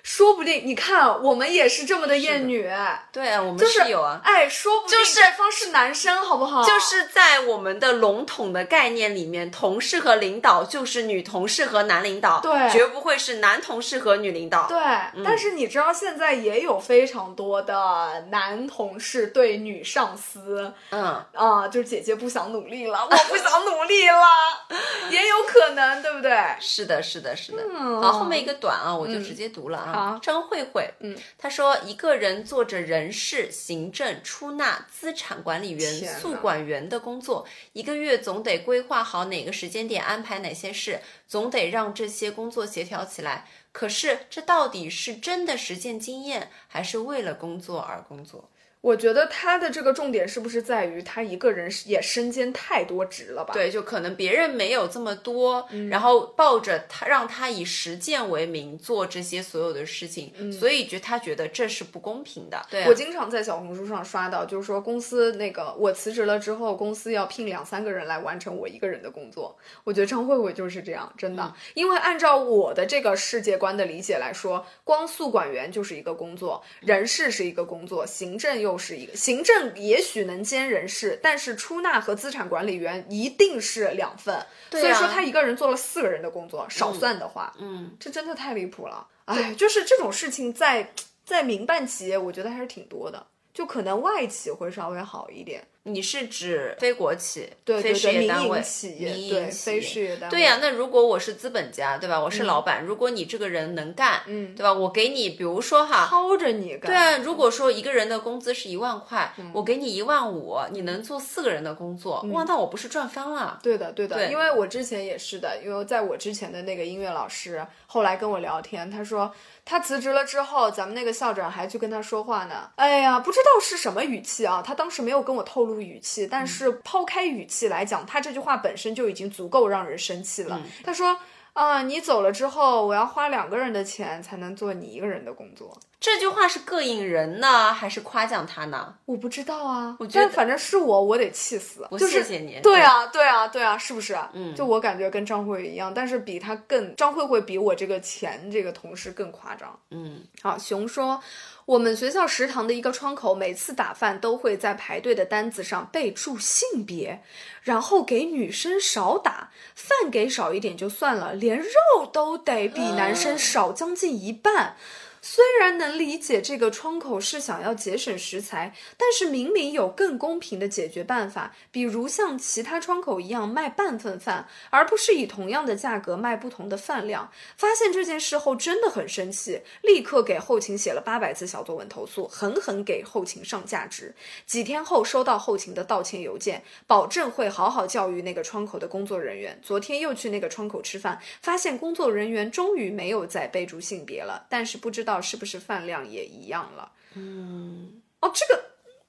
[0.09, 2.67] 说不定你看我们也是这么的厌女，
[3.13, 4.19] 对啊，我们就是有啊。
[4.25, 6.65] 哎，说不定就是对方是男生，好不好？
[6.65, 14.67] 就是在我们的笼统的概念里面，同事和领导就是女同事和男领导，对绝不会是男同事和女领导。
[14.67, 14.79] 对，
[15.23, 24.25] 但是你知道现在也有非常多的男同事对女上司，嗯，啊、就是姐姐不想努力了，我不想努力了，
[25.13, 26.33] 也有可能，对不对？
[26.59, 27.59] 是的，是的，是的。
[27.71, 29.98] 嗯好，后面一个短啊，我就直接读了啊。
[29.99, 43.47] 好张慧慧，嗯，她说一个人做着人事、行政、出纳、资产管理员、宿管员的工作，一个月总得规划好哪个时间点安排哪些事，总得让这些工作协调起来。
[43.73, 48.51] 可是这到底是真的实践经验，还是为了工作而工作？
[48.81, 53.53] 我觉得他的这个重点是不是在于他一个人也身兼太多职了吧？
[53.53, 62.65] 对，就可能别人没有这么多，嗯然后抱着他让他以实践为名做这些所有的事情，所以觉他觉得这是不公平的。
[62.71, 69.57] 对我经常在小红书上刷到，就是说公司那个我辞职了之后，公司要聘两三个人来完成我一个人的工作。
[69.85, 84.45] 我觉得张慧慧就是这样，真的，嗯因为按照我的这个世界观的理解来说，光宿管员就是一个工作，人事是一个工作，行政又又是一个行政，也许能兼人事，但是出纳和资产管理员一定是两份。
[84.71, 89.07] 所以说他一个人做了四个人的工作，少算的话，嗯，这真的太离谱了。
[89.25, 90.93] 哎，就是这种事情在
[91.25, 93.27] 在民办企业，我觉得还是挺多的。
[93.55, 102.21] 就可能外企会稍微好一点，你是指非国企、非事业单位、营企业，非事业单位，对呀、那如果我是资本家，对吧？
[102.21, 104.73] 我是老板，如果你这个人能干，嗯对吧？
[104.73, 113.59] 我给你，比如说哈，掏着你干，对啊，如果说一个人的工资是一万块，嗯我给你一万五，你能做四个人的工作，哇，那我不是赚翻了？
[113.63, 119.33] 对的，对的，对因为我之前也是的，因为在我之前的那个音乐老师后来跟我聊天，他说
[119.69, 122.71] 他辞职了之后，咱们那个校长还去跟他说话呢。
[122.77, 130.59] 哎呀，不知道是什么语气啊，他当时没有跟我透露语气，但是抛开语气来讲，他这句话本身就已经足够让人生气了。
[130.83, 131.19] 他说。
[131.55, 135.77] 啊，你走了之后，我要花两个人的钱才能做你一个人的工作。
[136.01, 138.95] 这句话是膈应人呢，还是夸奖他呢？
[139.05, 141.85] 我不知道啊，我觉得反正是我，我得气死。
[141.91, 144.17] 我就是谢谢你对啊，对啊，对啊，是不是？
[144.33, 149.77] 嗯，就我感觉跟张慧慧一样，但是比她更，张慧慧比我这个前这个同事更夸张。
[149.91, 151.21] 嗯，好，熊说，
[151.67, 157.21] 我们学校食堂的一个窗口，每次打饭都会在排队的单子上备注性别，
[157.63, 164.77] 然后给女生少打，饭给少一点就算了，连肉都得比男生少将近一半。
[165.21, 177.31] 虽然能理解这个窗口是想要节省食材，但是明明有更公平的解决办法，比如像其他窗口一样卖半份饭，而不是以同样的价格卖不同的饭量。
[177.57, 184.15] 发现这件事后真的很生气，立刻给后勤写了八百字小作文投诉，狠狠给后勤上价值。
[184.47, 189.59] 几天后收到后勤的道歉邮件，保证会好好教育那个窗口的工作人员。
[189.63, 196.93] 昨天又去那个窗口吃饭，发现工作人员终于没有再备注性别了，但是不知道是不是饭量也一样了。
[197.15, 198.65] 嗯，哦，这个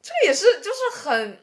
[0.10, 1.39] 这个也是，就是很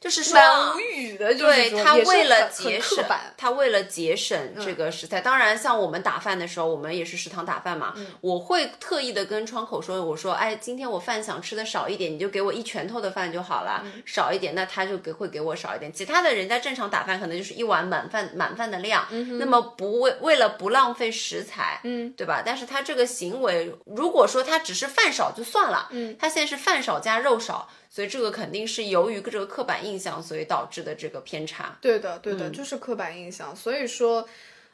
[0.00, 3.04] 就是蛮无语的，就是对他为了节省
[3.36, 19.06] 他为了节省这个食材，当然像我们打饭的时候，我们也是食堂打饭嘛，嗯我会特意的跟窗口说，我说，哎，今天我饭想吃的少一点，你就给我一拳头的饭就好了，嗯少一点，那他就给会给我少一点，其他的人家正常打饭可能就是一碗满饭满饭的量，
[19.38, 22.42] 那么不为为了不浪费食材，嗯，对吧？
[22.44, 27.68] 但是他这个行为，如果说他只是饭少就算了，嗯，他现在是饭少加肉少。
[27.98, 31.76] 所以这个肯定是由于这个刻板印象，所以导致的这个偏差。
[31.80, 33.56] 对的，对的，就是刻板印象。
[33.56, 34.24] 所以说，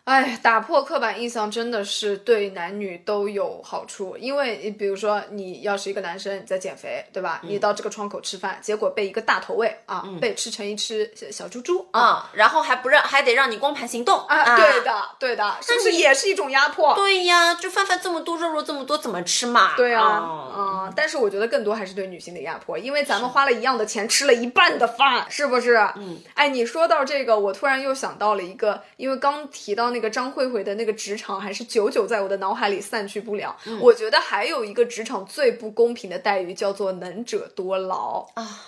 [0.05, 4.17] 哎，打破刻板印象真的是对男女都有好处。
[4.19, 7.41] 因为你比如说，你要是一个男生你在减肥，对吧？
[7.43, 12.01] 你到这个窗口吃饭，结果被一个大头喂啊，被吃成一只小猪猪啊。
[12.01, 16.95] 啊、然后还不让，还得让你光盘行动啊，对的，对的，是不是也是一种压迫？
[16.95, 19.75] 对呀，就饭饭这么多，肉肉这么多，怎么吃嘛？
[19.75, 20.53] 对啊，哦
[20.87, 25.77] 嗯，但是我觉得更多还是对女性的压迫，因为咱们花了一样的钱吃了一半的饭，是不是？
[25.97, 33.57] 嗯，哎，你说到这个，我突然又想到了一个，因为刚提到那个张慧慧的那个职场，还是久久在我的脑海里散去不了。
[33.65, 38.67] 嗯我觉得还有一个职场最不公平的待遇，叫做能者多劳，啊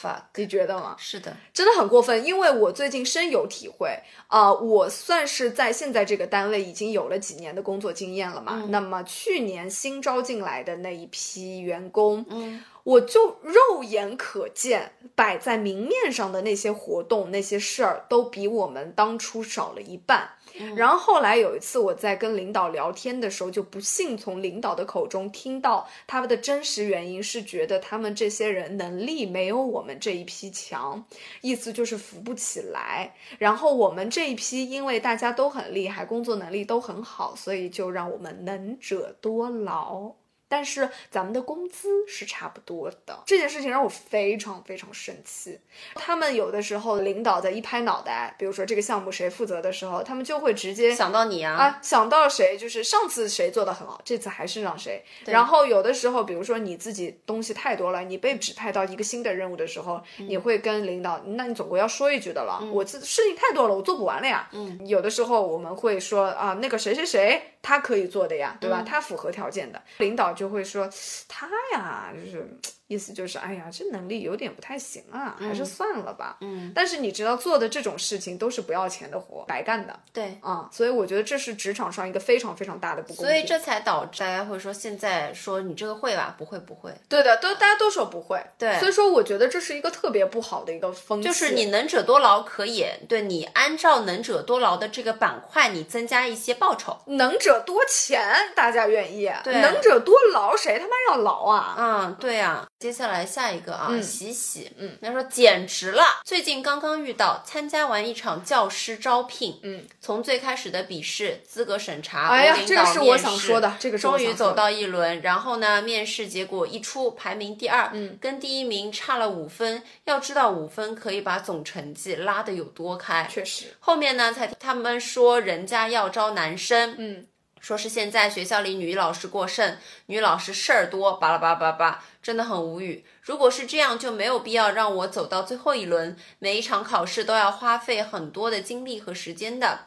[0.00, 0.94] ，fuck，你觉得吗？
[0.98, 8.64] 是的，真的很过分，因为我最近深有体会啊、我算是在现在这个单位已经有了几年的工作经验了嘛。
[8.68, 20.28] 那么去年新招进来的那一批员工，嗯，我就肉眼可见摆在明面上的那些活动、那些事儿，都比我们当初少了一半。
[20.76, 31.04] 然后后来有一次我在跟领导聊天的时候，就不幸从领导的口中听到他们的真实原因是觉得他们这些人能力没有我们这一批强，
[31.40, 33.14] 意思就是扶不起来。
[33.38, 40.12] 然后我们这一批因为大家都很厉害，工作能力都很好，所以就让我们能者多劳。
[40.48, 45.60] 但是咱们的工资是差不多的，这件事情让我非常非常生气。
[45.94, 55.04] 他们有的时候领导在一拍脑袋，比如说这个项目谁负责的时候，他们就会直接想到你啊，啊，想到谁就是上次谁做的很好，这次还是让谁。
[55.26, 62.60] 然后有的时候，比如说你自己东西太多了，你被指派到一个新的任务的时候，你会跟领导，那你总归要说一句的了。
[62.72, 64.48] 我这事情太多了，我做不完了呀。
[64.52, 68.82] 嗯，有的时候我们会说啊，那个谁谁谁他可以做的呀，对吧？
[68.82, 70.88] 他符合条件的，领导就会说
[71.28, 72.48] 他呀，就是。
[72.88, 76.38] 意思就是，哎呀，这能力有点不太行啊，还是算了吧。
[76.40, 79.98] 嗯，但是你知道做的这种事情都是不要钱的活，白干的。
[80.12, 80.36] 对。
[80.40, 83.26] 啊、所以我觉得这是职场上一个非常非常大的不公平。
[83.26, 86.34] 所以这才导致大家会说，现在说你这个会吧？
[86.38, 88.42] 不会，不会，对的，都大家都说不会。
[88.56, 91.28] 对所以说我觉得这是一个特别不好的一个风气。
[91.28, 96.96] 就是你能者多劳可以，对你按照能者多劳的这个板块，你增加一些报酬。
[97.06, 98.22] 能者多钱，
[98.54, 101.74] 大家愿意；对能者多劳，谁他妈要劳啊？
[101.78, 104.00] 嗯，对呀、接下来下一个啊，嗯。
[104.00, 119.82] 喜喜，嗯，他说简直了，最近刚刚遇到，参加完一场教师招聘，嗯，从最开始的笔试、资格审查，哎呀这个是我想说的这个是终于走到一轮，然后呢，面试结果一出，排名第二，嗯，跟第一名差了五分。
[120.04, 127.26] 要知道五分可以把总成绩拉得有多开，确实，后面呢，才听他们说人家要招男生，嗯，
[127.68, 129.76] 说是现在学校里女老师过剩，
[130.06, 133.04] 女老师事儿多，巴拉巴拉巴拉，真的很无语。
[133.20, 139.80] 如果是这样，就没有必要让我走到最后一轮，每一场考试都要花费很多的精力和时间的。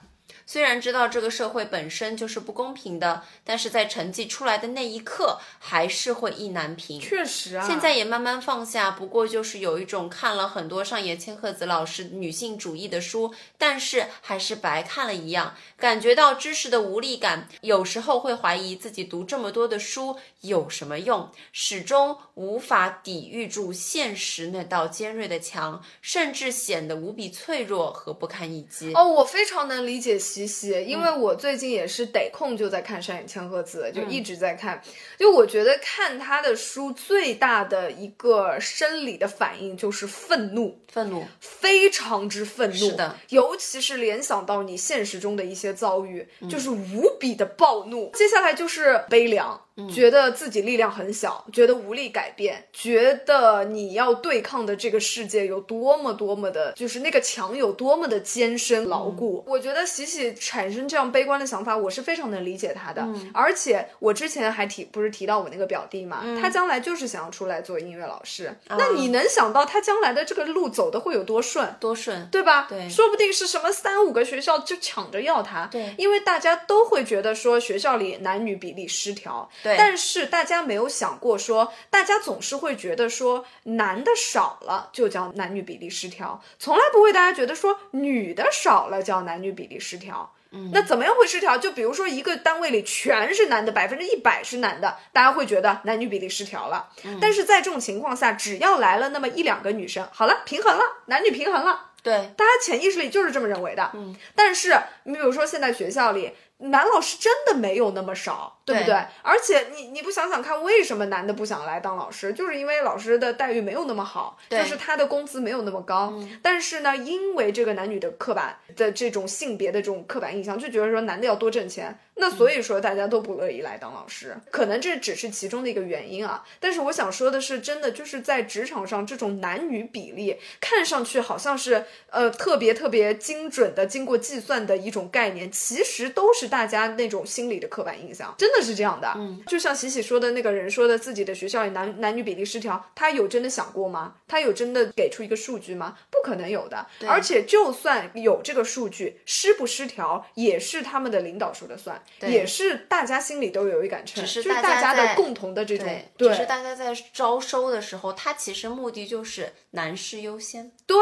[0.51, 6.99] 虽然知道这个社会本身就是不公平的，但是在成绩出来的那一刻，还是会意难平。
[6.99, 7.65] 确实啊。
[7.65, 17.47] 现在也慢慢放下，不过就是有一种看了很多上野千鹤子老师女性主义的书，但是还是白看了一样，感觉到知识的无力感。
[17.61, 28.93] 有时候会怀疑自己读这么多的书有什么用，始终无法抵御住现实那道尖锐的墙，甚至显得无比脆弱和不堪一击。
[28.93, 34.81] 哦，我非常能理解西西，因嗯为我最近也是得空就在看山野千鹤子，就一直在看。
[35.17, 42.75] 就我觉得看他的书最大的一个生理的反应就是愤怒，愤怒，非常之愤怒。
[42.75, 48.11] 是的，尤其是联想到你现实中的一些遭遇，嗯就是无比的暴怒。
[48.15, 49.61] 接下来就是悲凉。
[49.77, 59.43] 嗯觉得自己力量很小，觉得无力改变，觉得你要对抗的这个世界有多么多么的，就是那个墙有多么的艰深牢固。
[59.47, 63.07] 我觉得喜喜产生这样悲观的想法，我是非常能理解他的。
[63.33, 68.53] 而且我之前还提不是提到我那个表弟嘛，他将来就是想要出来做音乐老师。
[68.69, 71.73] 那你能想到他将来的这个路走的会有多顺？
[71.79, 72.67] 多顺，对吧？
[72.69, 75.67] 对说不定是什么三五个学校就抢着要他。
[75.67, 79.49] 对因为大家都会觉得说学校里男女比例失调。
[79.63, 90.33] 对但是大家没有想过说，大家总是会觉得说男的少了就叫男女比例失调，从来不会大家觉得说女的少了叫男女比例失调。
[90.53, 91.57] 嗯那怎么样会失调？
[91.57, 96.89] 就比如说一个单位里全是男的，百分之一百是男的，大家会觉得男女比例失调了。
[97.05, 101.91] 嗯但是在这种情况下，只要来了那么一两个女生，好了，平衡了，男女平衡了。
[102.03, 103.91] 对，大家潜意识里就是这么认为的。
[103.93, 109.05] 嗯，但是你比如说现在学校里男老师真的没有那么少，对不对对？
[109.21, 112.33] 而且你你不想想看，为什么男的不想来当老师？
[112.33, 116.13] 就是因为老师的待遇没有那么好，就是他的工资没有那么高。
[116.41, 124.35] 但是呢，因为这个男女的刻板的这种性别的这种刻板印象，就觉得说男的要多挣钱，那所以说大家都不乐意来当老师。
[124.49, 126.43] 可能这只是其中的一个原因啊。
[126.59, 139.11] 但是我想说的是，真的就是在职场上这种男女比例，看上去好像是呃特别特别精准的、经过计算的一种概念，其实都是大家那种心理的刻板印象，真的是这样的。
[139.15, 144.15] 嗯，就像喜喜说的那个人说的，自己的学校里男男女比例失调，他有真的想过吗？
[144.27, 145.97] 他有真的给出一个数据吗？
[146.09, 146.85] 不可能有的。
[147.07, 160.71] 而且就算有这个数据，失不失调也是他们的领导说的算，也是大家心里都有一杆秤，就是大家的共同的这种对，只是大家在招收的时候，他其实目的就是男士优先。
[160.85, 160.97] 对，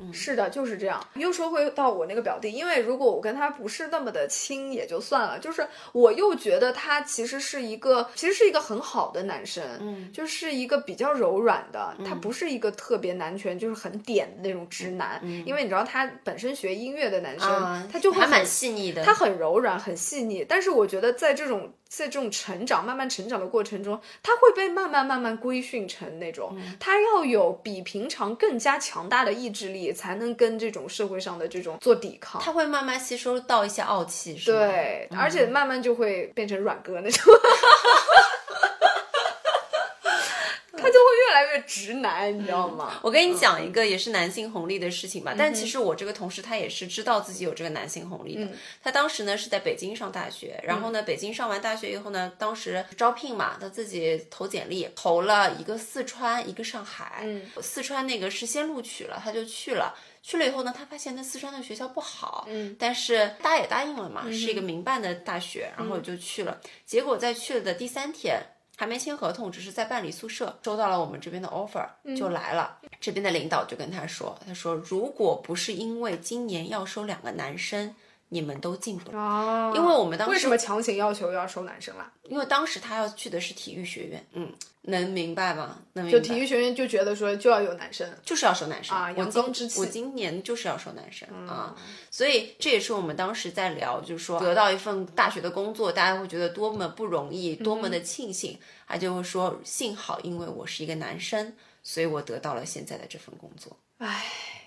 [0.00, 1.04] 嗯是的，就是这样。
[1.14, 15.20] 又说回到我那个表弟，因为如果我跟他不是那么的亲也就算了，就是我又觉得他其实是一个，其实是一个很好的男生，嗯，就是一个比较柔软的，他不是一个特别男权，就是很点的那种直男。
[15.46, 19.04] 因为你知道他本身学音乐的男生，他就会还蛮很细腻的。
[19.04, 20.44] 他很柔软，很细腻。
[20.48, 32.40] 但是我觉得在这种在这种成长、慢慢成长的过程中，他会被慢慢慢慢规训成那种，嗯他要有比平常更加强大的意志力，才能跟这种社会上的这种做抵抗。
[32.42, 34.58] 他会慢慢吸收到一些傲气，是吗？
[34.58, 37.32] 对，而且慢慢就会变成软哥那种。
[40.76, 43.00] 他就会越来越直男，你知道吗？
[43.02, 48.56] 我跟你讲一个也是男性红利的事情嗯吧，但其实我这个同事他也是知道自己有这个男性红利嗯的。
[48.82, 57.20] 他当时呢是在北京上大学，然后呢北京上完大学以后呢，当时招聘嘛，他自己投简历，投了一个四川，一个上海。
[57.24, 59.94] 嗯，四川那个是先录取了，他就去了。
[60.22, 66.58] 去了以后呢，他发现那四川的学校不好，嗯，但是大家也答应了嘛，是一个民办的大学，然后就去了。
[66.86, 68.40] 结果在去了的第三天，
[68.76, 72.78] 还没签合同，只是在办理宿舍，收到了我们这边的 offer，就来了。
[73.00, 77.94] 这边的领导就跟他说：“他说如果不是因为今年要收两个男生，
[78.34, 79.16] 你们都进不了。
[79.16, 82.12] 啊，因为我们当时为什么强行要求要收男生啦？
[82.24, 85.78] 因为当时他要去的是体育学院，嗯，能明白吗？
[85.92, 86.18] 能明白。
[86.18, 91.76] 就体育学院就觉得说就要有男生，就是要收男生啊我今阳刚之气嗯我今年就是要收男生、啊，
[92.10, 98.58] 所以这也是我们当时在聊，就是说得到一份大学的工作，大家会觉得多么不容易，多么的庆幸。
[98.86, 103.76] 他就会说，幸好因为我是一个男生，所以我得到了现在的这份工作。
[103.98, 104.24] 唉，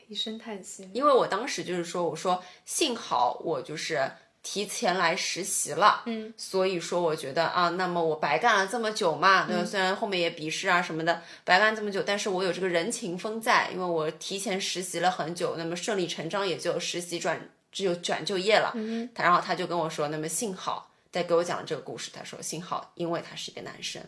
[0.07, 0.89] 一声叹息。
[0.93, 4.09] 因为我当时就是说，我说幸好我就是
[4.41, 9.65] 提前来实习了，嗯，所以说我觉得啊，那么我白干了这么久嘛，对吧？
[9.65, 20.89] 虽然后面也笔试啊什么的，白干这么久，但是我有这个人情风在，因为我提前实习了很久，那么顺理成章也就实习转只有转就业了，嗯，他然后他就跟我说，那么幸好。
[21.09, 24.01] 在给我讲了这个故事，他说幸好，因为他是一个男生。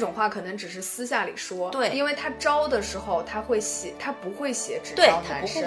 [0.00, 1.90] 种话可能只是私下里说，对。
[1.90, 5.62] 因为他招的时候他会写，他不会写只招男生。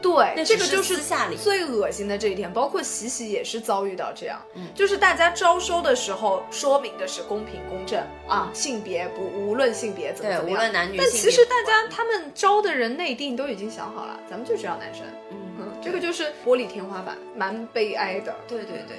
[0.00, 1.36] 对，那这个就是私下里。
[1.36, 18.96] 最恶心的这一点，包括喜喜也是遭遇到这样，嗯，就是大家招收的时候说明的是公平公正啊，性别不无论性别怎么对怎么样，无论男女但其实大家他们招的人内定都已经想好了，咱们就只要男生，嗯，嗯，这个就是玻璃天花板，蛮悲哀的，对对对，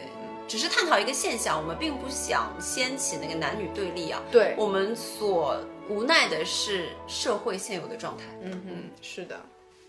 [0.48, 4.22] 只是探讨一个现象，我们并不想掀起那个男女对立啊。
[4.32, 8.24] 对，我们所无奈的是社会现有的状态。
[8.41, 9.39] 嗯嗯，是的。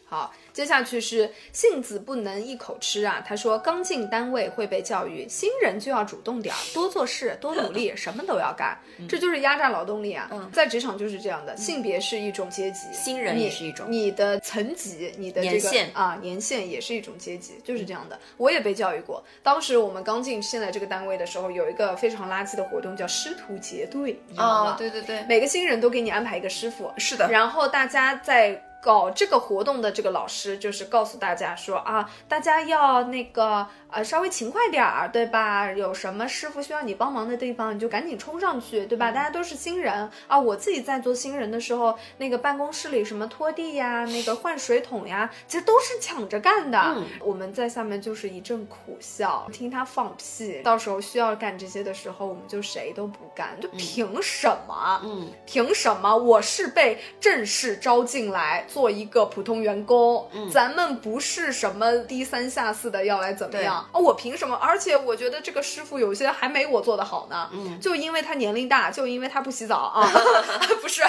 [0.09, 3.23] 好，接下去是杏子不能一口吃啊。
[3.27, 8.79] 他说，刚进单位会被教育，新人就要主动点儿，多做事， 多努力，什么都要干，
[9.09, 10.29] 这就是压榨劳动力啊。
[10.31, 18.19] 嗯在职场就是这样的，性别是一种阶级，新人也是一种你的层级，你的这个年限啊年限也是一种阶级，就是这样的。
[18.37, 24.71] 我也被教育过，当时我们刚进现在这个单位的时候，有一个非常垃圾的活动叫师徒结对，你知道吗？
[24.71, 35.73] 哦，对对对，每个新人都给你安排一个师傅，是的然后大家在搞这个活动的这个老师，就是告诉大家说啊，大家要那个呃稍微勤快点儿，对吧？
[35.73, 39.11] 有什么师傅需要你帮忙的地方，你就赶紧冲上去，对吧？
[39.11, 46.79] 大家都是新人啊，我自己在做新人的时候，那个办公室里什么拖地呀，那个换水桶呀，其实都是抢着干的。
[46.79, 50.63] 嗯我们在下面就是一阵苦笑，听他放屁。
[50.63, 55.01] 到时候需要干这些的时候，我们就谁都不干，就凭什么？
[55.03, 60.29] 嗯，凭什么我是被正式招进来做一个普通员工？
[60.35, 63.77] 嗯咱们不是什么低三下四的要来怎么样？
[63.91, 64.55] 啊，我凭什么？
[64.57, 67.49] 而且我觉得这个师傅有些还没我做的好呢。
[67.55, 70.07] 嗯，就因为他年龄大，就因为他不洗澡啊，
[70.83, 71.01] 不是，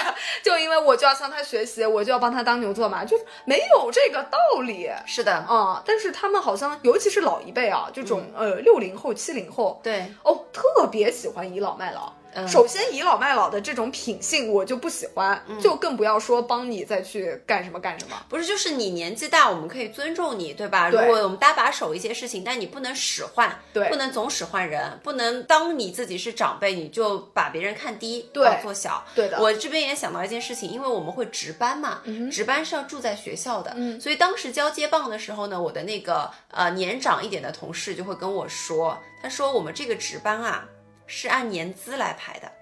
[0.42, 4.88] 就因为我就要向他学习，我就要帮他当牛做马，就是没有这个道理。
[5.04, 12.14] 是的，啊、但是他们好像，尤其是老一辈啊，这种、呃六零后、七零后，对，哦，特别喜欢倚老卖老。
[12.34, 12.46] 嗯。
[12.48, 15.60] 首先，倚老卖老的这种品性我就不喜欢，嗯。
[15.60, 18.16] 就更不要说帮你再去干什么干什么。
[18.28, 20.90] 不是，就是你年纪大，我们可以尊重你，对吧？
[20.90, 21.00] 对。
[21.00, 23.88] 如果我们搭把手一些事情，但你不能使唤，对。
[23.88, 28.44] 不能总使唤人，不能当你自己是长辈，你就把别人看低，对。
[28.44, 29.04] 当做小。
[29.14, 29.40] 对的。
[29.40, 40.64] 我这边也想到一件事情，因为我们会值班嘛，值班是要住在学校的，所以当时交接棒的时候呢，我的那个呃年长一点的同事就会跟我说，他说我们这个值班啊
[41.08, 42.52] 是按年资来排的。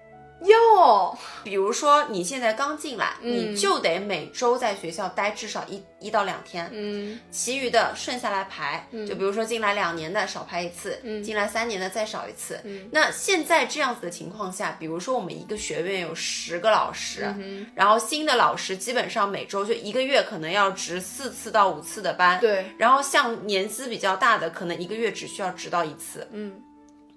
[0.41, 12.61] 哟，比如说你现在刚进来，嗯你就得每周在学校待至少一一到两天，嗯其余的顺下来排，就比如说进来两年的少排一次，嗯进来三年的再少一次。
[12.65, 26.61] 嗯那现在这样子的情况下，比如说我们一个学院有十个老师，嗯然后新的老师基本上每周就一个月可能要值四次到五次的班，对，然后像年资比较大的，可能一个月只需要值到一次，嗯。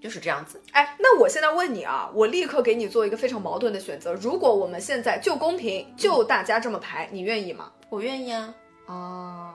[0.00, 0.60] 就是这样子。
[0.72, 4.14] 哎，那我现在问你啊，我立刻给你做一个非常矛盾的选择。
[4.14, 7.70] 如果我们现在就公平，就大家这么排，你愿意吗？
[7.88, 8.54] 我愿意啊，
[8.86, 9.54] 哦，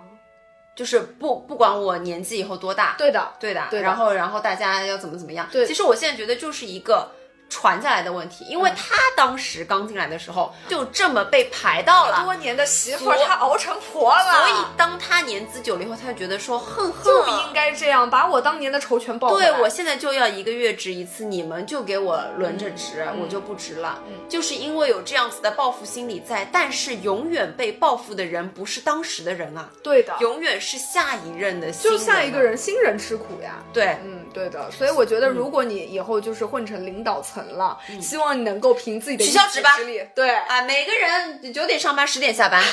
[0.75, 5.47] 就是不不管我年纪以后多大，对的，对的，对的然后然后大家要怎么怎么样。
[5.51, 7.09] 对其实我现在觉得就是一个
[7.49, 19.35] 传下来的问题，因为他当时刚进来的时候就这么被排到了，多年的媳妇儿她熬成婆了，所以当他年资久了以后，他就觉得说，哼哼，就应该这样，把我当年的仇全报。
[19.37, 23.99] 对我现在就要一个月值一次，你们就给我轮着值，我就不值了。
[24.27, 32.05] 就是因为有这样子的报复心理在，但是永远被报复的人不是当时的人啊，对的，永远是下一任的新就人啊。
[32.05, 33.63] 下一个人新人吃苦呀。
[33.71, 33.97] 对。
[34.03, 39.77] 嗯，对的，所以我觉得，如果你以后就是混成领导层了，希望你能够凭自己的取消值吧
[40.13, 42.63] 对，啊，每个人九点上班，十点下班，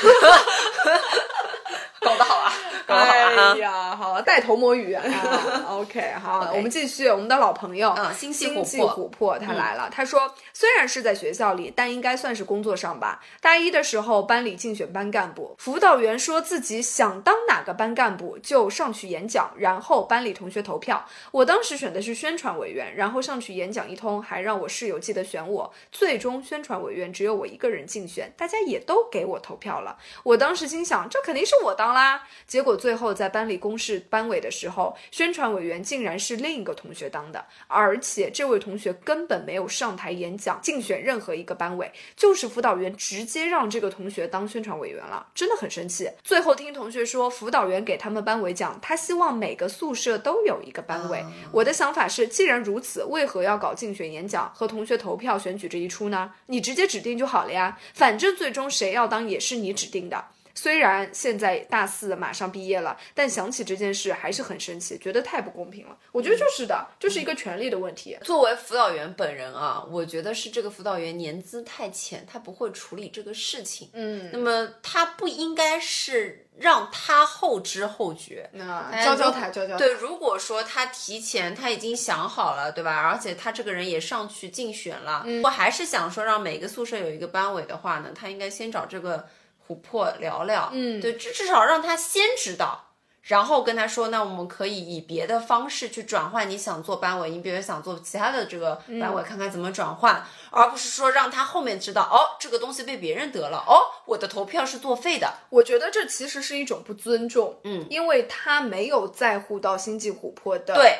[2.05, 2.53] 搞得好啊，
[2.86, 3.59] 搞得好啊哎！
[3.59, 5.03] 呀，好，带头摸鱼啊。
[5.68, 9.88] OK，好我们继续，我们的老朋友，嗯星系琥珀他来了。
[9.90, 13.20] 他说，虽然是在学校里，但应该算是工作上吧。
[13.40, 21.07] 大一的时候，班里竞选班干部，辅导员说自己想当哪个班干部，就上去演讲，然后班里同学投票。
[21.30, 25.72] 我当时选的是宣传委员，然后上去演讲一通，还让我室友记得选我。
[25.90, 29.96] 最终宣传委员只有我一个人竞选，大家也都给我投票了。
[30.24, 32.22] 我当时心想，这肯定是我当啦。
[32.47, 46.11] 结果最后在班里公示班委的时候，宣传委员竟然是另一个同学当的，而且这位同学根本没有上台演讲竞选任何一个班委，就是辅导员直接让这个同学当宣传委员了，真的很生气。
[46.22, 51.24] 最后听同学说，辅导员给他们班委讲，他希望每个宿舍都有一个班委。
[51.53, 56.32] 我的想法是，既然如此，为何要搞竞选演讲和同学投票选举这一出呢？
[56.47, 60.24] 你直接指定就好了呀，反正最终谁要当也是你指定的。
[60.55, 65.96] 虽然现在大四马上毕业了，但想起这件事还是很生气，觉得太不公平了。
[66.12, 68.16] 我觉得就是的，就是一个权利的问题。
[68.22, 73.90] 作为辅导员本人啊，我觉得是这个辅导员年资太浅，他不会处理这个事情。
[73.92, 78.48] 嗯，那么他不应该是让他后知后觉。
[78.53, 79.76] 那教教他，教教。
[79.76, 82.96] 对，如果说他提前他已经想好了，对吧？
[82.96, 89.26] 而且他这个人也上去竞选了，嗯我还是想说让每个宿舍有一个班委的话呢，他应该先找这个
[89.68, 92.88] 琥珀聊聊，嗯，对，至至少让他先知道。
[93.22, 110.98] 然后跟他说，那我们可以以别的方式去转换你想做班委，你比如想做其他的这个班委，看看怎么转换，而不是说让他后面知道，哦，这个东西被别人得了，哦，我的投票是作废的，我觉得这其实是一种不尊重，嗯，因为他没有在乎到星际琥珀的，对，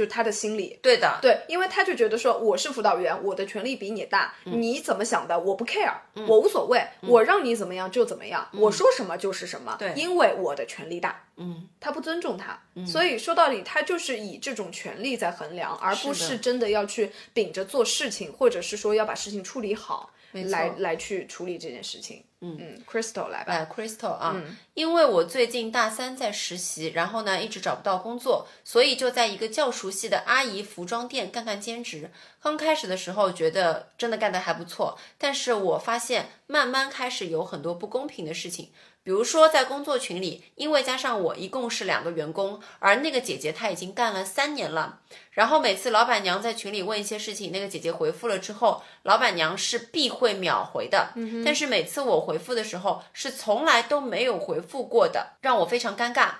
[0.00, 0.78] 就他的心理。
[0.80, 5.92] 对的，对，因为他就觉得说我是辅导员，我的权利比你大，嗯你怎么想的我不 care，、
[6.26, 11.24] 我无所谓，我让你怎么样就怎么样，我说什么就是什么，嗯对因为我的权利大。
[11.36, 22.24] 嗯，他不尊重他，所以说到底，他就是以这种权利在衡量，而不是真的要去秉着做事情，或者是说要把事情处理好，来来去处理这件事情。
[22.42, 23.52] 嗯嗯，Crystal 来吧。
[23.52, 24.34] 哎，Crystal 啊，
[24.72, 32.10] 因为我最近大三在实习，然后呢一直找不到工作，所以就在一个较熟悉的阿姨服装店干干兼职。
[32.40, 38.70] 刚开始的时候觉得真的干得还不错，但是我发现慢慢开始有很多不公平的事情。
[39.02, 45.00] 比如说，在工作群里，因为加上我一共是两个员工，而那个姐姐她已经干了三年了。
[45.32, 51.14] 然后每次老板娘在群里问一些事情，那个姐姐回复了之后，老板娘是必会秒回的。
[51.44, 56.30] 但是每次我回复的时候，是从来都没有回复过的，让我非常尴尬。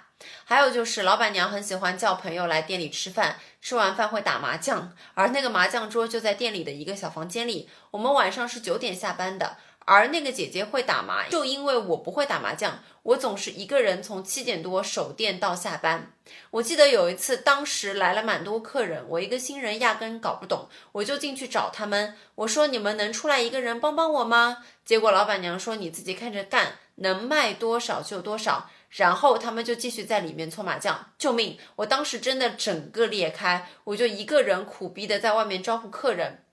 [0.45, 7.71] 还有就是，老板娘很喜欢叫朋友来店里吃饭，吃完饭会打麻将，而那个麻将桌就在店里的一个小房间里。
[7.91, 9.57] 我们晚上是九点下班的，
[9.93, 16.13] 而那个姐姐会打麻，就因为我不会打麻将，我总是一个人从七点多守店到下班。
[16.53, 24.59] 我记得有一次，当时来了蛮多客人，我一个新人压根搞不懂，我就进去找他们，我说你们能出来一个人帮帮我吗？
[24.85, 28.71] 结果老板娘说你自己看着干，能卖多少就多少。
[28.91, 31.59] 然后他们就继续在里面搓麻将，救命！
[31.75, 36.45] 我当时真的整个裂开，我就一个人苦逼的在外面招呼客人。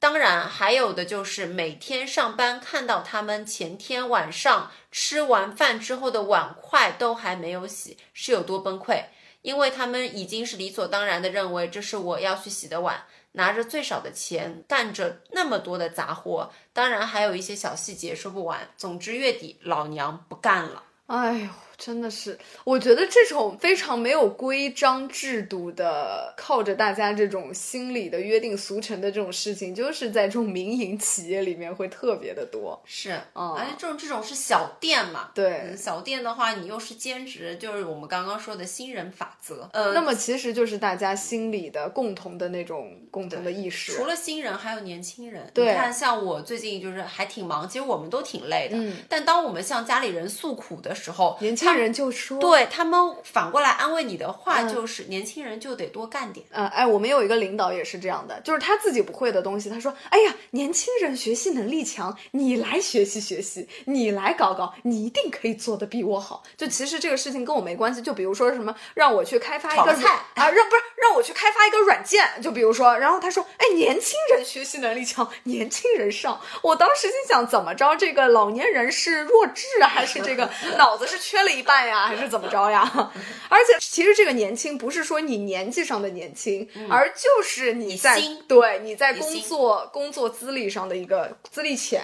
[0.00, 9.04] 当然，还有的就是每天上班看到他们前天晚上吃完饭之后的碗筷都还没有洗，是有多崩溃？
[9.42, 18.68] 因为他们已经是理所当然的认为这是我要去洗的碗，拿着最少的钱干着那么多的杂活，当然还有一些小细节说不完。
[18.76, 20.84] 总之月底老娘不干了。
[21.06, 21.48] 哎呦，
[21.78, 32.82] 真的是，我觉得这种非常没有规章制度的，靠着大家这种心理的约定俗成的这种事情，就是在这种民营企业里面会特别的多。
[32.84, 39.70] 是，嗯而且这种这种是小店嘛，对嗯小店的话，你又是兼职，就是我们刚刚说的新人法则。
[39.72, 43.92] 呃，那么其实就是大家心里的共同的那种共同的意识。
[43.92, 45.48] 除了新人，还有年轻人。
[45.54, 48.76] 对你看，像我最近就是还挺忙，其实我们都挺累的。
[48.76, 56.44] 嗯，但当我们向家里人诉苦的时候，年轻轻人就说，对他们反过来安慰你的话嗯就是，年轻人就得多干点。
[56.50, 77.94] 呃，哎，我们有一个领导也是这样的，就是他自己不会的东西，他说：“哎呀，年轻人学习能力强，你来学习学习，你来搞搞，你一定可以做的比我好。”就其实这个事情跟我没关系，就比如说什么让我去开发一个菜啊，让不是让我去开发一个软件，就比如说，然后他说：“哎，年轻人学习能力强，年轻人上。”我当时心想，怎么着？
[77.96, 82.82] 这个老年人是弱智啊，还是这个脑子是缺了一半呀，还是怎么着呀？
[83.48, 92.02] 而且其实这个年轻不是说你年纪上的年轻，而就是你在你对你在工作工作资历上的一个资历浅，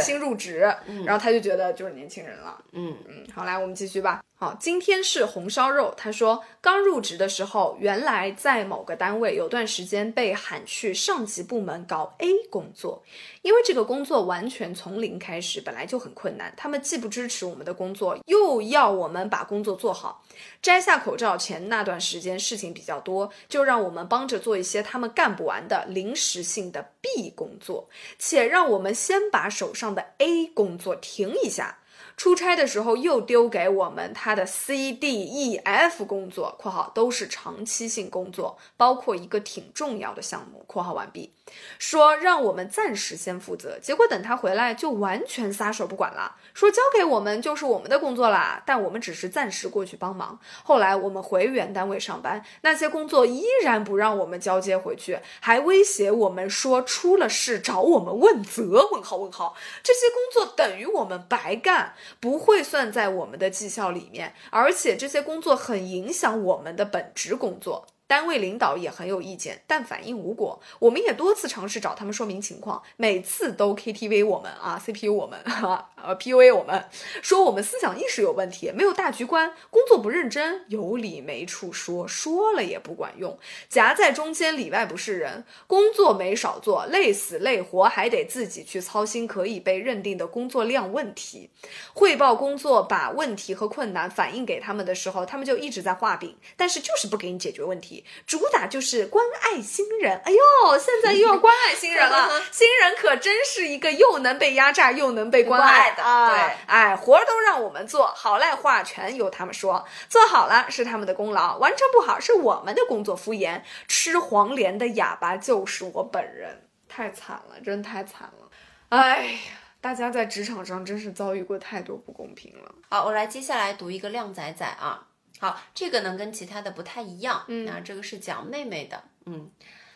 [0.00, 0.72] 新入职，
[1.04, 2.58] 然后他就觉得就是年轻人了。
[2.72, 4.22] 嗯，嗯，好，来我们继续吧。
[4.38, 5.94] 好，今天是红烧肉。
[5.96, 13.02] 他说，刚入职的时候，原来在某个单位有段时间被喊去上级部门搞 A 工作，
[13.40, 16.52] 因为这个工作完全从零开始，本来就很困难。
[16.54, 20.22] 他们既不支持我们的工作，又要我们把工作做好。
[20.60, 31.78] 摘下口罩前那段时间事情比较多，就让我们帮着做一些他们干不完的临时性的 B 工作，且让我们先把手上的 A 工作停一下。
[32.16, 41.34] 出差的时候又丢给我们他的 C、D、E、F 工作（括号都是长期性工作，包括一个挺重要的项目）（括号完毕），
[41.78, 43.78] 说让我们暂时先负责。
[43.78, 50.40] 结果等他回来就完全撒手不管了，说交给我们就是我们的工作啦，但我们只是暂时过去帮忙。
[50.64, 58.88] 后来我们回原单位上班，那些工作依然不让我们交接回去，还威胁我们说出了事找我们问责。
[58.92, 61.94] 问号问号，这些工作等于我们白干。
[62.20, 67.86] 不会算在我们的绩效里面，而且这些工作很影响我们的本职工作。
[68.06, 70.60] 单位领导也很有意见，但反应无果。
[70.78, 76.84] 我们也多次尝试找他们说明情况，每次都 KTV 我们啊，CPU 我们 啊，呃 PUA 我们，
[77.20, 83.36] 说我们思想意识有问题，没有大局观，工作不认真，有理没处说，说了也不管用，
[83.68, 91.50] 夹在中间里外不是人，工作没少做，累死累活还得自己去操心可以被认定的工作量问题。
[91.92, 97.95] 汇报工作，把问题和困难反映给他们的时候，他们就一直在画饼，但是就是不给你解决问题。
[98.26, 100.20] 主打就是关爱新人。
[100.24, 106.28] 哎呦，现在又要关爱新人了， 新人可真是一个又能被压榨又能被关爱关爱的啊！
[106.28, 109.86] 对哎，活儿都让我们做，好赖话全由他们说。
[110.08, 113.62] 做好了是他们的功劳，完成不好是我们的工作敷衍。
[113.86, 118.50] 吃黄连的哑巴就是我本人，太惨了，真太惨了。
[118.90, 119.38] 哎呀，
[119.80, 122.74] 大家在职场上真是遭遇过太多不公平了。
[122.90, 125.06] 好，我来接下来读一个靓仔仔啊。
[125.38, 129.50] 好，这个呢跟其他的不太一样，嗯那这个是讲妹妹的，嗯，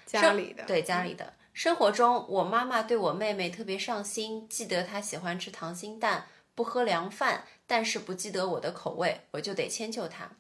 [0.07, 1.33] 家里的对家里的。
[1.53, 10.31] 生活中，我妈妈对我妹妹特别上心，记得她喜欢吃糖心蛋，不喝凉饭，但是不记得我的口味，我就得迁就她。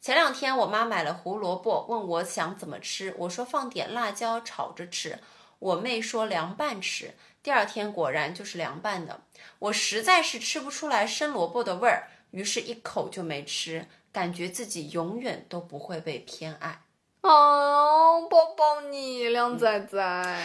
[0.00, 5.18] 前两天我妈买了胡萝卜，问我想怎么吃，我说放点辣椒炒着吃，
[5.58, 7.14] 我妹说凉拌吃。
[7.42, 9.22] 第二天果然就是凉拌的，
[9.58, 13.86] 我实在是吃不出来生萝卜的味儿，于是一口就没吃，
[14.18, 16.82] 感觉自己永远都不会被偏爱。
[17.20, 20.02] 哦，抱抱你，靓仔仔。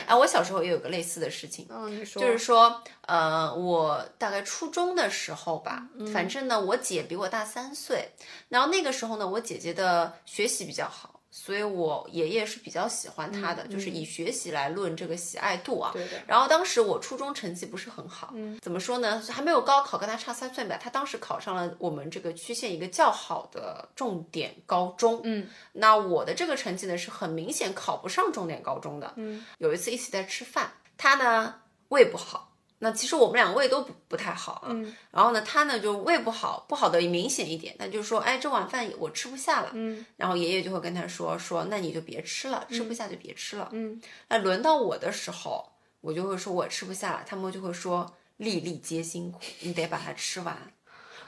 [0.08, 8.12] 哎，我小时候也有个类似的事情，嗯，你说，就是说，呃，我大概初中的时候吧，反正呢，我姐比我大三岁，
[8.50, 15.90] 然后那个时候呢，我姐姐的学习比较好，所以我爷爷是比较喜欢他的，就是以学习来论这个喜爱度啊。
[15.92, 19.20] 对的，然后当时我初中成绩不是很好，嗯怎么说呢？
[19.32, 20.78] 还没有高考，跟他差三岁吧。
[20.80, 29.12] 他当时考上了我们这个区县一个较好的重点高中，嗯，那我的这个成绩呢是很明显考不上重点高中的。
[29.16, 31.56] 嗯，有一次一起在吃饭，他呢
[31.90, 32.53] 胃不好。
[32.84, 34.94] 那其实我们两个胃都不不太好啊，嗯。
[35.10, 40.06] 然后呢，他呢就胃不好，不好的明显一点，他就说，哎，这碗饭我吃不下了，嗯。
[40.18, 45.72] 然后爷爷就会跟他说，说那你就别吃了，吃不下就别吃了，嗯，那轮到我的时候，
[46.02, 50.58] 我就会说我吃不下了，他们就会说粒粒皆辛苦，你得把它吃完。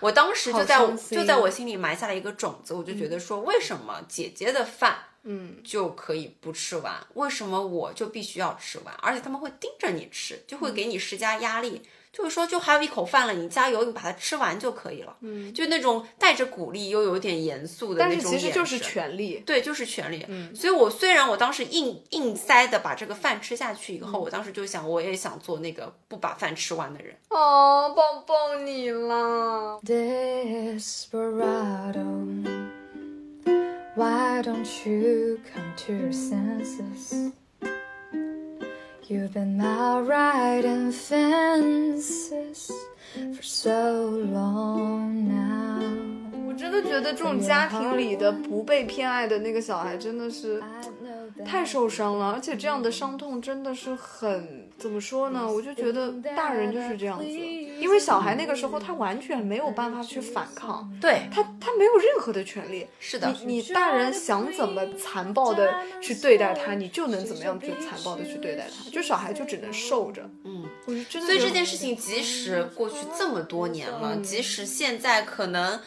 [0.01, 5.14] 我当时就在就在我心里埋下了一个种子，我就觉得说，为什么姐姐的饭嗯，
[5.63, 8.93] 就可以不吃完，为什么我就必须要吃完？
[9.01, 11.81] 而且他们会盯着你吃，就会给你施加压力，
[12.13, 15.17] 就是说就还有一口饭了，你加油，你把它吃完就可以了。
[15.21, 19.41] 嗯，就那种带着鼓励又有点严肃的但是那种其实就是权利。
[19.45, 20.23] 对，就是权利。
[20.27, 27.17] 嗯，所以我虽然我当时硬硬塞的把这个饭吃下去以后，我当时就想，我也想做那个不把饭吃完的人。
[27.29, 31.15] 哦，抱抱你啦！Desperado,
[33.94, 37.32] why don't you come to your senses?
[39.06, 42.70] You've been out riding fences
[43.34, 45.80] for so long now.
[46.46, 50.62] 我真 觉得这种家庭里的不被偏爱的那个小孩真的是
[51.43, 55.45] 太受伤了，而且这样的伤痛真的是很怎么说呢？
[55.51, 62.87] 我就觉得大人就是这样子，因为小孩那个时候他完全没有办法去反抗，对，他他没有任何的权利。
[62.99, 70.29] 是的，你你大人想怎么残暴的去对待他，你就能怎么样去残暴的去对待他，就小孩就只能受着。
[70.45, 75.79] 嗯，我就真的所以这件事情，即使过去这么多年了，即使现在可能。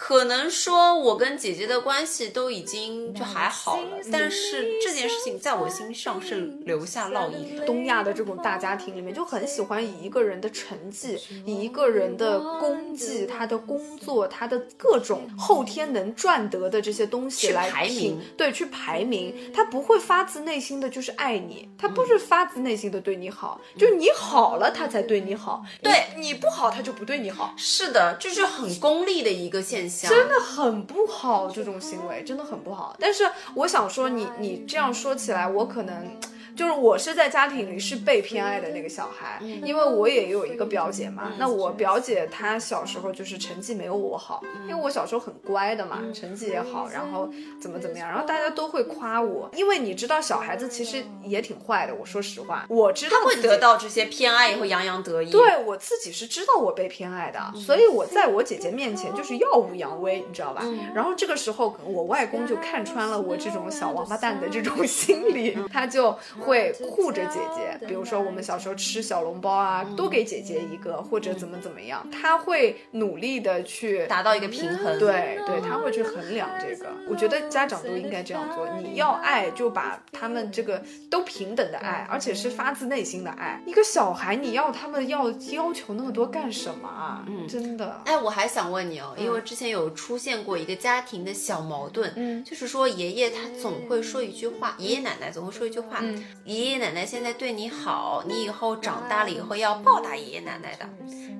[0.00, 7.66] 可能说我跟姐姐的关系都已经就还好了，但是这件事情在我心上是留下烙印的。
[7.66, 19.52] 东亚的这种大家庭里面，就很喜欢以一个人的成绩、以一个人的功绩、他的工作、他的各种后天能赚得的这些东西去来排名对，去排名。
[19.52, 27.52] 他不会发自内心的就是爱你，他不是发自内心的对你好，就是你好了他才对你好，对你你不好他就不对你好。
[27.58, 29.89] 是的，这是很功利的一个现象。
[30.08, 32.96] 真的很不好，这种行为真的很不好。
[33.00, 36.18] 但是我想说你，你这样说起来，我可能。
[36.56, 41.32] 就是我是在家庭里是被偏爱的那个小孩，因为我也有一个表姐嘛。
[41.38, 47.28] 那我表姐她小时候就是成绩没有我好，因为我小时候很乖的嘛，成绩也好，然后
[47.60, 49.50] 怎么怎么样，然后大家都会夸我。
[49.54, 55.30] 因为你知道小孩子其实也挺坏的，我说实话，我知道他会得到这些偏爱以后洋洋得意。
[55.30, 60.64] 对我自己是知道我被偏爱的，所以我在我姐姐面前就是耀武扬威，你知道吧？
[60.94, 67.86] 然后这个时候我外公就看穿了我这种小王八蛋的这种心理，他就会护着姐姐。
[67.86, 74.98] 比如说我们小时候吃小笼包啊，多给姐姐一个，或者怎么怎么样，他会努力的去达到一个平衡。
[74.98, 76.90] 对对，他会去衡量这个。
[77.08, 78.68] 我觉得家长都应该这样做。
[78.82, 83.60] 你要爱，就把他们这个都平等的爱，而且是发自内心的爱。
[83.66, 87.24] 一个小孩，你要他们要要求那么多干什么啊？
[87.28, 88.00] 嗯，真的。
[88.04, 100.88] 哎，我还想问你哦，因为之前有出现过一个家庭的小矛盾，嗯就是说爷爷他总会说一句话，爷爷奶奶总会说一句话，嗯爷爷奶奶现在对你好，你以后长大了以后要报答爷爷奶奶的。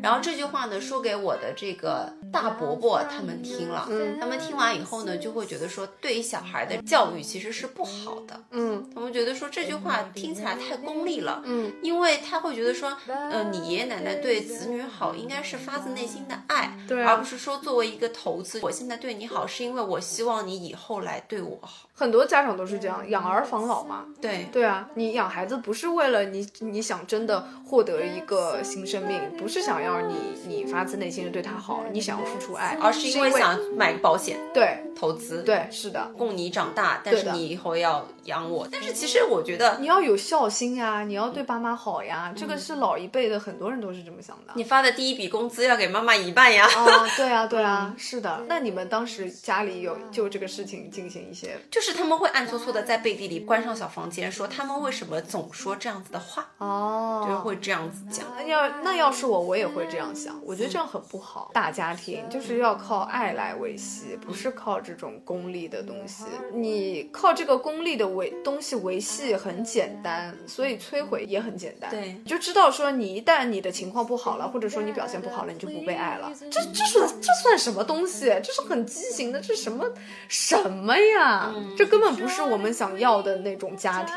[0.03, 8.43] 然后这句话呢，说给我的这个大伯伯他们听了，嗯他们听完以后呢，就会觉得说，对于小孩的教育其实是不好的。
[8.51, 21.90] 嗯他们觉得说这句话听起来太功利了，嗯，因为他会觉得说，呃，你爷爷奶奶对子女好应该是发自内心的爱，对啊而不是说作为一个投资，我现在对你好是因为我希望你以后来对我好。
[22.01, 24.07] 很多家长都是这样，养儿防老嘛。
[24.23, 30.15] 对，对啊，你养孩子不是为了你，你想真的获得一个新生命，不是想要你
[30.47, 34.83] 你发自内心的对他好，你想要付出爱，而是因为想买个保险对。
[34.97, 38.67] 投资，，对是的，供你长大，但是你以后要养我。
[38.73, 44.53] 但是其实我觉得你要有孝心呀，你要对爸妈好呀，这个是老一辈的很多人都是这么想的。
[44.55, 46.67] 你发的第一笔工资要给妈妈一半呀。
[46.67, 48.45] 啊，对啊，对啊，是的。
[48.49, 58.27] 那你们当时家里有就这个事情进行一些就是他们会暗搓搓的在背地里关上小房间，说他们为什么总说这样子的话，哦就会这样子讲。
[58.37, 60.41] 那要那要是我，我也会这样想。
[60.45, 61.51] 我觉得这样很不好。
[61.53, 66.25] 大家庭就是要靠爱来维系，不是靠这种功利的东西。
[66.53, 71.91] 你靠这个功利的维东西维系很简单，所以摧毁也很简单。
[71.91, 76.33] 对你就知道说你一旦你的情况不好了，或者说你表现不好了，你就不被爱了。
[76.51, 78.27] 这这是这算什么东西？
[78.43, 79.87] 这是很畸形的，这什么
[80.29, 81.55] 什么呀？
[81.77, 84.15] 这根本不是我们想要的那种家庭。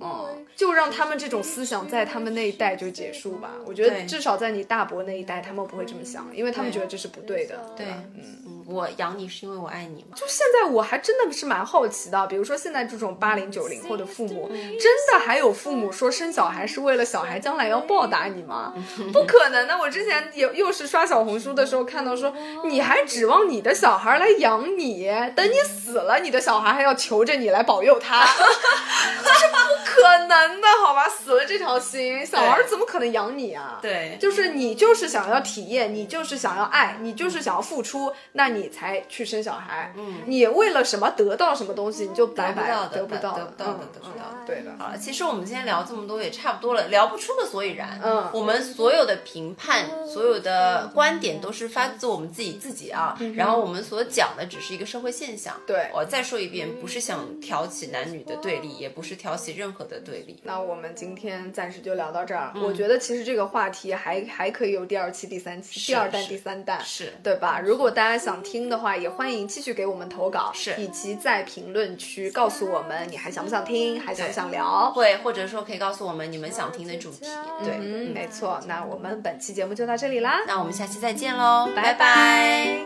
[0.00, 3.52] 嗯，就让他们这种思想在他们那一代就结束吧。
[3.66, 7.58] 我觉得至少在你大伯那一代，他们不会这么想，因为他们觉得这是不对的。
[7.76, 8.57] 对吧，嗯。
[8.68, 10.10] 嗯，我养你是因为我爱你吗。
[10.14, 18.74] 就现在我还真的是蛮好奇的，比如说现在这种八零九零后的父母，真的还有父母说生小孩是为了小孩将来要报答你吗？
[19.12, 19.78] 不可能的！
[19.78, 22.32] 我之前也又是刷小红书的时候看到说，
[22.64, 28.24] 你还指望你的小孩来养你，等你死了，你的小孩还要求着你来保佑他，
[29.24, 31.08] 这是不可能的，好吧？
[31.08, 33.78] 死了这条心，小孩怎么可能养你啊？
[33.80, 39.92] 对，就是你就是想要体验，你就是想要爱，你就是想要付出，那你才去生小孩。
[39.96, 44.72] 嗯，你为了什么得到什么东西，你就白白得不到的得不到，得不到得不到对的。
[44.78, 48.00] 好了，其实我们今天聊这么多也差不多了，聊不出个所以然。
[48.02, 53.16] 嗯我们所有的评判，所有的观点都是发自我们自己自己啊。
[53.34, 55.54] 然后我们所讲的只是一个社会现象。
[55.58, 60.40] 嗯对我再说一遍，不是想挑起男女的对立，也不是挑起任何的对立。
[60.42, 62.52] 那我们今天暂时就聊到这儿。
[62.54, 67.60] 嗯我觉得其实这个话题还还可以有第二期、第三期、第二弹、第三弹，是对吧？
[67.60, 74.90] 如果大家想听的话，也欢迎继续给我们投稿，是以及在评论区告诉我们你还想不想听，还想不想聊。
[74.92, 77.26] 会或者说可以告诉我们你们想听的主题。
[77.62, 78.58] 对，嗯，没错。
[78.66, 80.40] 那我们本期节目就到这里啦。
[80.46, 82.78] 那我们下期再见喽，拜拜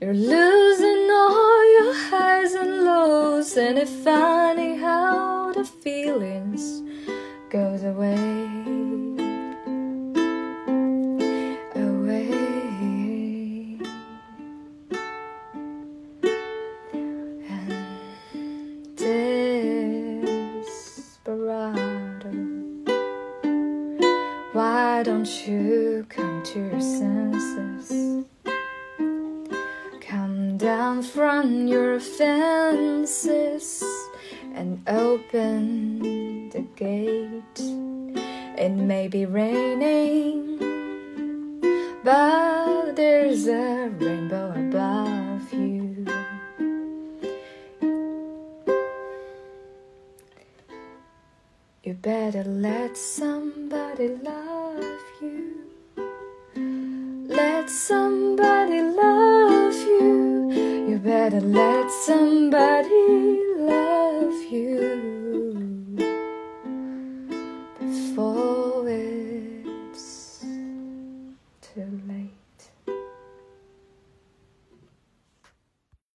[0.00, 6.82] You're losing all your highs and lows, and it's funny how the feelings
[7.50, 8.59] goes away.
[25.00, 28.26] Why don't you come to your senses?
[30.02, 33.82] Come down from your fences
[34.54, 37.60] and open the gate.
[38.58, 40.58] It may be raining,
[42.04, 45.19] but there's a rainbow above
[51.90, 54.84] You better let somebody love
[55.20, 55.56] you.
[57.26, 60.52] Let somebody love you.
[60.88, 65.19] You better let somebody love you.